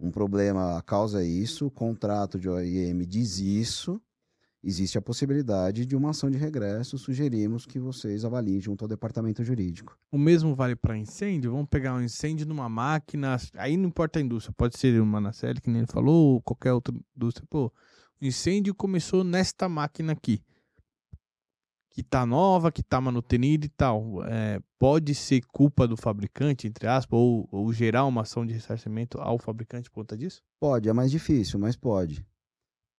[0.00, 4.00] um problema, a causa é isso, o contrato de OIM diz isso,
[4.62, 9.42] existe a possibilidade de uma ação de regresso, sugerimos que vocês avaliem junto ao departamento
[9.42, 9.98] jurídico.
[10.10, 11.50] O mesmo vale para incêndio?
[11.50, 15.60] Vamos pegar um incêndio numa máquina, aí não importa a indústria, pode ser uma nacelle,
[15.60, 17.46] que nem ele falou, ou qualquer outra indústria.
[17.50, 17.72] Pô,
[18.20, 20.40] o incêndio começou nesta máquina aqui,
[21.90, 24.24] que tá nova, que tá manutenida e tal.
[24.24, 29.20] É, pode ser culpa do fabricante, entre aspas, ou, ou gerar uma ação de ressarcimento
[29.20, 30.40] ao fabricante por conta disso?
[30.58, 32.24] Pode, é mais difícil, mas pode.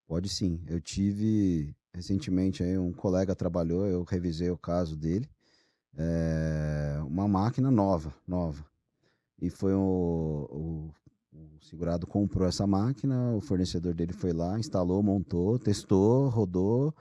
[0.07, 0.61] Pode sim.
[0.67, 5.29] Eu tive recentemente aí um colega trabalhou, eu revisei o caso dele.
[5.95, 8.65] É, uma máquina nova, nova.
[9.41, 10.93] E foi o, o,
[11.33, 16.93] o segurado comprou essa máquina, o fornecedor dele foi lá, instalou, montou, testou, rodou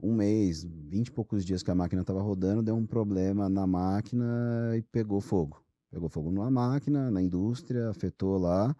[0.00, 3.66] um mês, vinte e poucos dias que a máquina estava rodando, deu um problema na
[3.66, 5.62] máquina e pegou fogo.
[5.90, 8.76] Pegou fogo numa máquina, na indústria, afetou lá.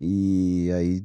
[0.00, 1.04] E aí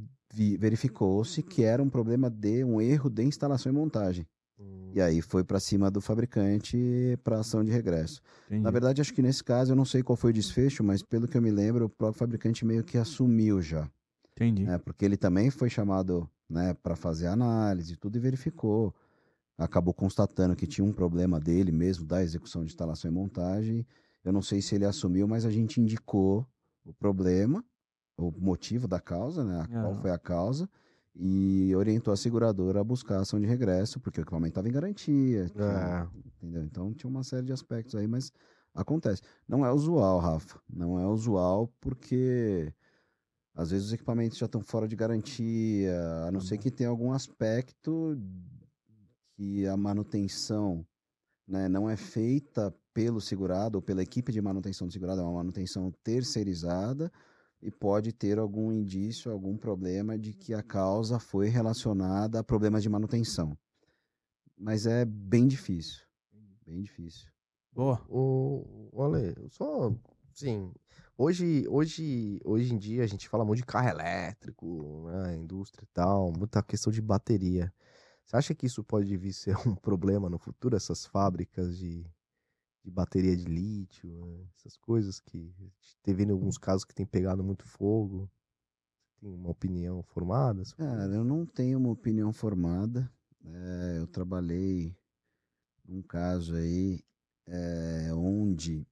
[0.57, 4.27] verificou-se que era um problema de um erro de instalação e montagem.
[4.59, 4.91] Hum.
[4.93, 6.77] E aí foi para cima do fabricante
[7.23, 8.21] para ação de regresso.
[8.47, 8.63] Entendi.
[8.63, 11.27] Na verdade, acho que nesse caso eu não sei qual foi o desfecho, mas pelo
[11.27, 13.89] que eu me lembro, o próprio fabricante meio que assumiu já,
[14.33, 14.65] Entendi.
[14.65, 14.77] né?
[14.77, 18.93] Porque ele também foi chamado, né, para fazer análise e tudo e verificou.
[19.57, 23.85] Acabou constatando que tinha um problema dele mesmo da execução de instalação e montagem.
[24.23, 26.47] Eu não sei se ele assumiu, mas a gente indicou
[26.83, 27.63] o problema,
[28.17, 29.65] o motivo da causa, né?
[29.81, 30.69] Qual foi a causa
[31.15, 34.71] e orientou a seguradora a buscar a ação de regresso, porque o equipamento estava em
[34.71, 36.17] garantia, tinha- É.
[36.41, 36.63] entendeu?
[36.63, 38.31] Então tinha uma série de aspectos aí, mas
[38.73, 39.21] acontece.
[39.47, 40.59] Não é usual, Rafa.
[40.69, 42.73] Não é usual porque
[43.53, 45.93] às vezes os equipamentos já estão fora de garantia,
[46.25, 48.17] a não ser que tenha algum aspecto
[49.35, 50.85] que a manutenção
[51.47, 55.33] né, não é feita pelo segurado ou pela equipe de manutenção do segurado, é uma
[55.33, 57.11] manutenção terceirizada
[57.61, 62.81] e pode ter algum indício, algum problema de que a causa foi relacionada a problemas
[62.81, 63.57] de manutenção.
[64.57, 66.03] Mas é bem difícil.
[66.65, 67.29] Bem difícil.
[67.71, 68.01] Boa.
[68.09, 69.93] O, olha, só,
[70.33, 70.71] sim,
[71.17, 75.93] hoje, hoje, hoje em dia a gente fala muito de carro elétrico, né, indústria e
[75.93, 77.73] tal, muita questão de bateria.
[78.25, 82.05] Você acha que isso pode vir ser um problema no futuro, essas fábricas de,
[82.83, 85.53] de bateria de lítio, né, essas coisas que
[86.01, 88.29] teve em alguns casos que tem pegado muito fogo?
[89.19, 90.63] Tem uma opinião formada?
[90.75, 93.11] Cara, eu não tenho uma opinião formada.
[93.43, 94.95] É, eu trabalhei
[95.85, 97.03] num caso aí
[97.47, 98.87] é, onde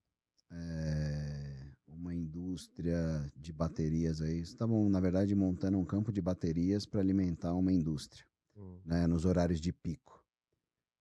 [0.52, 7.00] é, uma indústria de baterias aí estavam, na verdade, montando um campo de baterias para
[7.00, 8.26] alimentar uma indústria,
[8.56, 10.24] Hum, né, nos horários de pico.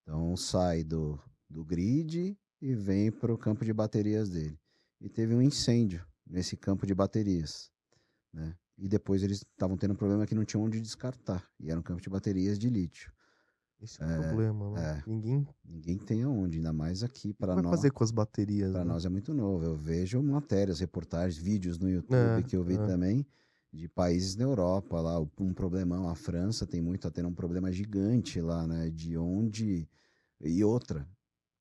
[0.02, 1.20] Então sai do,
[1.51, 4.59] do grid e vem para o campo de baterias dele.
[5.01, 7.70] E teve um incêndio nesse campo de baterias,
[8.32, 8.56] né?
[8.76, 11.44] E depois eles estavam tendo um problema que não tinham onde descartar.
[11.59, 13.12] E era um campo de baterias de lítio.
[13.80, 15.02] Esse é o É, problema, né?
[15.05, 15.10] é.
[15.10, 17.70] Ninguém Ninguém tem aonde, ainda mais aqui para nós.
[17.70, 18.93] fazer com as baterias, Para né?
[18.93, 19.64] nós é muito novo.
[19.64, 22.86] Eu vejo matérias, reportagens, vídeos no YouTube É, que eu vi é.
[22.86, 23.26] também
[23.72, 26.09] de países na Europa lá, um problemão.
[26.09, 28.90] A França tem muito, tá tendo um problema gigante lá, né?
[28.90, 29.89] De onde.
[30.40, 31.06] E outra,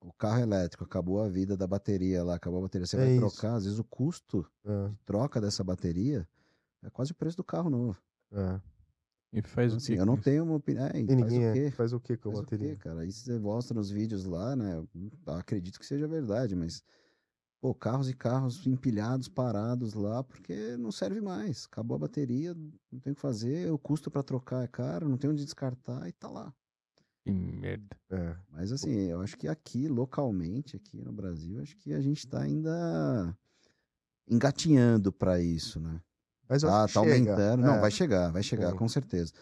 [0.10, 3.10] o carro elétrico, acabou a vida da bateria lá, acabou a bateria, você É vai
[3.16, 3.38] isso.
[3.38, 6.28] trocar, às vezes o custo É, de troca dessa bateria
[6.84, 8.02] é quase o preço do carro novo.
[8.32, 8.62] é.
[9.34, 10.00] E faz Então, o assim, quê?
[10.00, 10.88] eu não tenho uma opinião.
[10.88, 11.72] É, E faz ninguém o é- quê?
[11.72, 12.70] faz o que com a Faz o bateria?
[12.70, 13.06] quê, cara?
[13.06, 14.78] Isso você mostra nos vídeos lá, né?
[14.78, 16.82] Eu acredito que seja verdade, mas.
[17.62, 21.66] Pô, carros e carros empilhados, parados lá, porque não serve mais.
[21.66, 22.54] Acabou a bateria,
[22.92, 26.08] não tem o que fazer, o custo pra trocar é caro, não tem onde descartar
[26.08, 26.54] e tá lá.
[27.28, 27.98] Que merda.
[28.10, 28.36] É.
[28.52, 32.42] Mas assim, eu acho que aqui, localmente, aqui no Brasil, acho que a gente tá
[32.42, 33.36] ainda
[34.30, 36.02] engatinhando pra isso, né?
[36.50, 37.64] Mas eu Tá, tá aumentando.
[37.64, 37.82] Não, É.
[37.82, 38.78] vai chegar, vai chegar, Sim.
[38.78, 39.34] com certeza.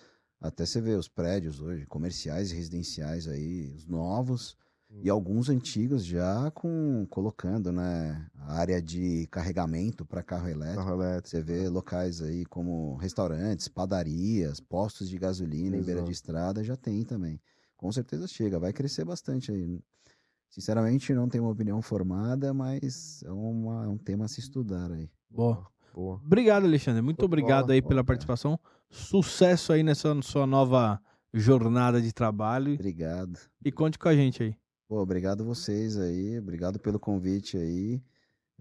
[0.41, 4.56] Até você vê os prédios hoje, comerciais e residenciais aí, os novos
[5.03, 5.12] e Hum.
[5.12, 10.84] alguns antigos já com colocando, né, a área de carregamento para carro elétrico.
[10.84, 11.30] Carro elétrico.
[11.30, 16.12] Você vê locais aí como restaurantes, padarias, postos de gasolina em beira de Exato.
[16.12, 17.40] estrada já tem também.
[17.77, 19.80] Com certeza chega, vai crescer bastante aí.
[20.49, 24.91] Sinceramente, não tenho uma opinião formada, mas é, uma- é um tema a se estudar
[24.91, 25.10] aí.
[25.30, 25.68] Boa.
[25.93, 26.15] Boa.
[26.26, 27.02] Obrigado, Alexandre.
[27.02, 28.07] Muito Opa, obrigado aí pela opa.
[28.07, 28.60] participação.
[28.89, 31.02] Sucesso aí nessa sua nova
[31.34, 32.73] jornada de trabalho.
[32.76, 33.38] Obrigado.
[33.64, 34.56] E conte com a gente aí.
[34.88, 38.02] Pô, obrigado vocês aí, obrigado pelo convite aí.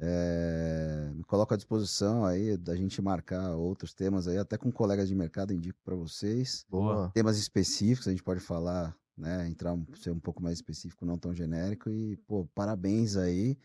[0.01, 5.09] É, me coloco à disposição aí da gente marcar outros temas aí, até com colegas
[5.09, 6.65] de mercado indico para vocês.
[6.69, 7.11] Boa.
[7.15, 11.35] Temas específicos, a gente pode falar, né, entrar ser um pouco mais específico, não tão
[11.35, 13.59] genérico e, pô, parabéns aí.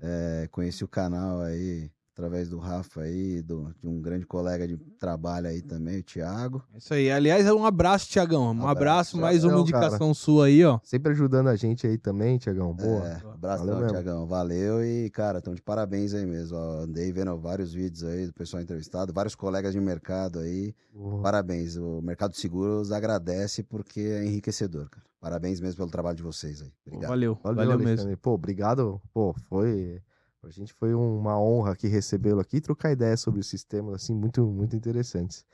[0.00, 4.78] É, conheci o canal aí através do Rafa aí, do, de um grande colega de
[4.98, 6.64] trabalho aí também, o Thiago.
[6.72, 7.10] É isso aí.
[7.10, 8.46] Aliás, um abraço, Tiagão.
[8.46, 10.80] Um abraço, Abraço, mais uma Thiagão, indicação sua aí, ó.
[10.82, 12.72] Sempre ajudando a gente aí também, Tiagão.
[12.72, 13.06] Boa.
[13.06, 13.34] É, Boa.
[13.34, 13.90] abraço, Valeu mesmo.
[13.90, 14.26] Tiagão.
[14.26, 16.56] Valeu e, cara, estão de parabéns aí mesmo.
[16.56, 16.84] ó.
[16.84, 20.74] andei vendo vários vídeos aí do pessoal entrevistado, vários colegas de mercado aí.
[20.94, 21.20] Boa.
[21.20, 21.76] Parabéns.
[21.76, 25.04] O Mercado de Seguros agradece porque é enriquecedor, cara.
[25.20, 26.72] Parabéns mesmo pelo trabalho de vocês aí.
[26.86, 27.10] Obrigado.
[27.10, 27.38] Valeu.
[27.42, 28.16] Valeu, Valeu, mesmo.
[28.16, 29.02] Pô, obrigado.
[29.12, 30.00] Pô, foi.
[30.46, 34.14] Pra gente foi uma honra aqui recebê-lo aqui e trocar ideias sobre os sistemas, assim,
[34.14, 35.44] muito, muito interessantes.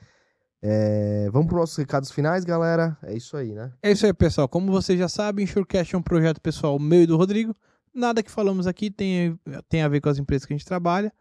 [0.61, 2.95] É, vamos para nossos recados finais, galera.
[3.01, 3.73] É isso aí, né?
[3.81, 4.47] É isso aí, pessoal.
[4.47, 7.55] Como vocês já sabem, Insurecast é um projeto pessoal meu e do Rodrigo.
[7.91, 9.35] Nada que falamos aqui tem,
[9.67, 11.11] tem a ver com as empresas que a gente trabalha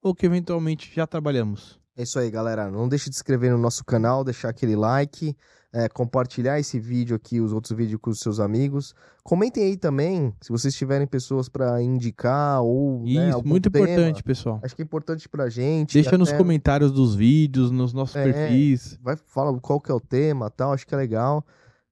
[0.00, 1.80] ou que eventualmente já trabalhamos.
[1.96, 2.70] É isso aí, galera.
[2.70, 5.36] Não deixe de se inscrever no nosso canal, deixar aquele like,
[5.78, 8.94] é, compartilhar esse vídeo aqui, os outros vídeos com os seus amigos.
[9.22, 13.84] Comentem aí também se vocês tiverem pessoas para indicar ou né, Isso, algum muito tema.
[13.84, 14.58] importante, pessoal.
[14.62, 15.92] Acho que é importante pra gente.
[15.92, 18.24] Deixa nos até comentários dos vídeos, nos nossos É.
[18.24, 18.98] perfis.
[19.02, 20.72] Vai fala qual que é o tema, tal.
[20.72, 21.44] Acho que é legal.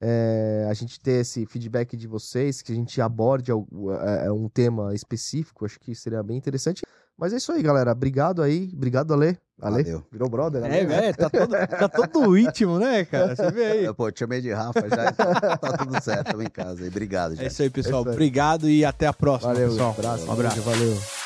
[0.07, 4.49] é, a gente ter esse feedback de vocês, que a gente aborde é, é, um
[4.51, 6.83] tema específico, acho que seria bem interessante.
[7.19, 7.93] Mas é isso aí, galera.
[7.93, 8.71] Obrigado aí.
[8.75, 9.39] Obrigado, Ale.
[9.63, 10.05] Ale, Valeu.
[10.11, 10.75] virou brother, Ale?
[10.79, 13.37] É, velho, tá todo, tá todo íntimo, né, cara?
[13.37, 13.93] Você vê aí.
[13.95, 16.89] Pô, te chamei de Rafa já, então tá tudo certo, tamo em casa aí.
[16.89, 17.53] Obrigado, É gente.
[17.53, 17.99] isso aí, pessoal.
[17.99, 18.15] É isso aí.
[18.15, 19.91] Obrigado e até a próxima, Valeu, pessoal.
[19.97, 20.27] abraço.
[20.29, 20.61] Um abraço.
[20.63, 21.24] Valeu.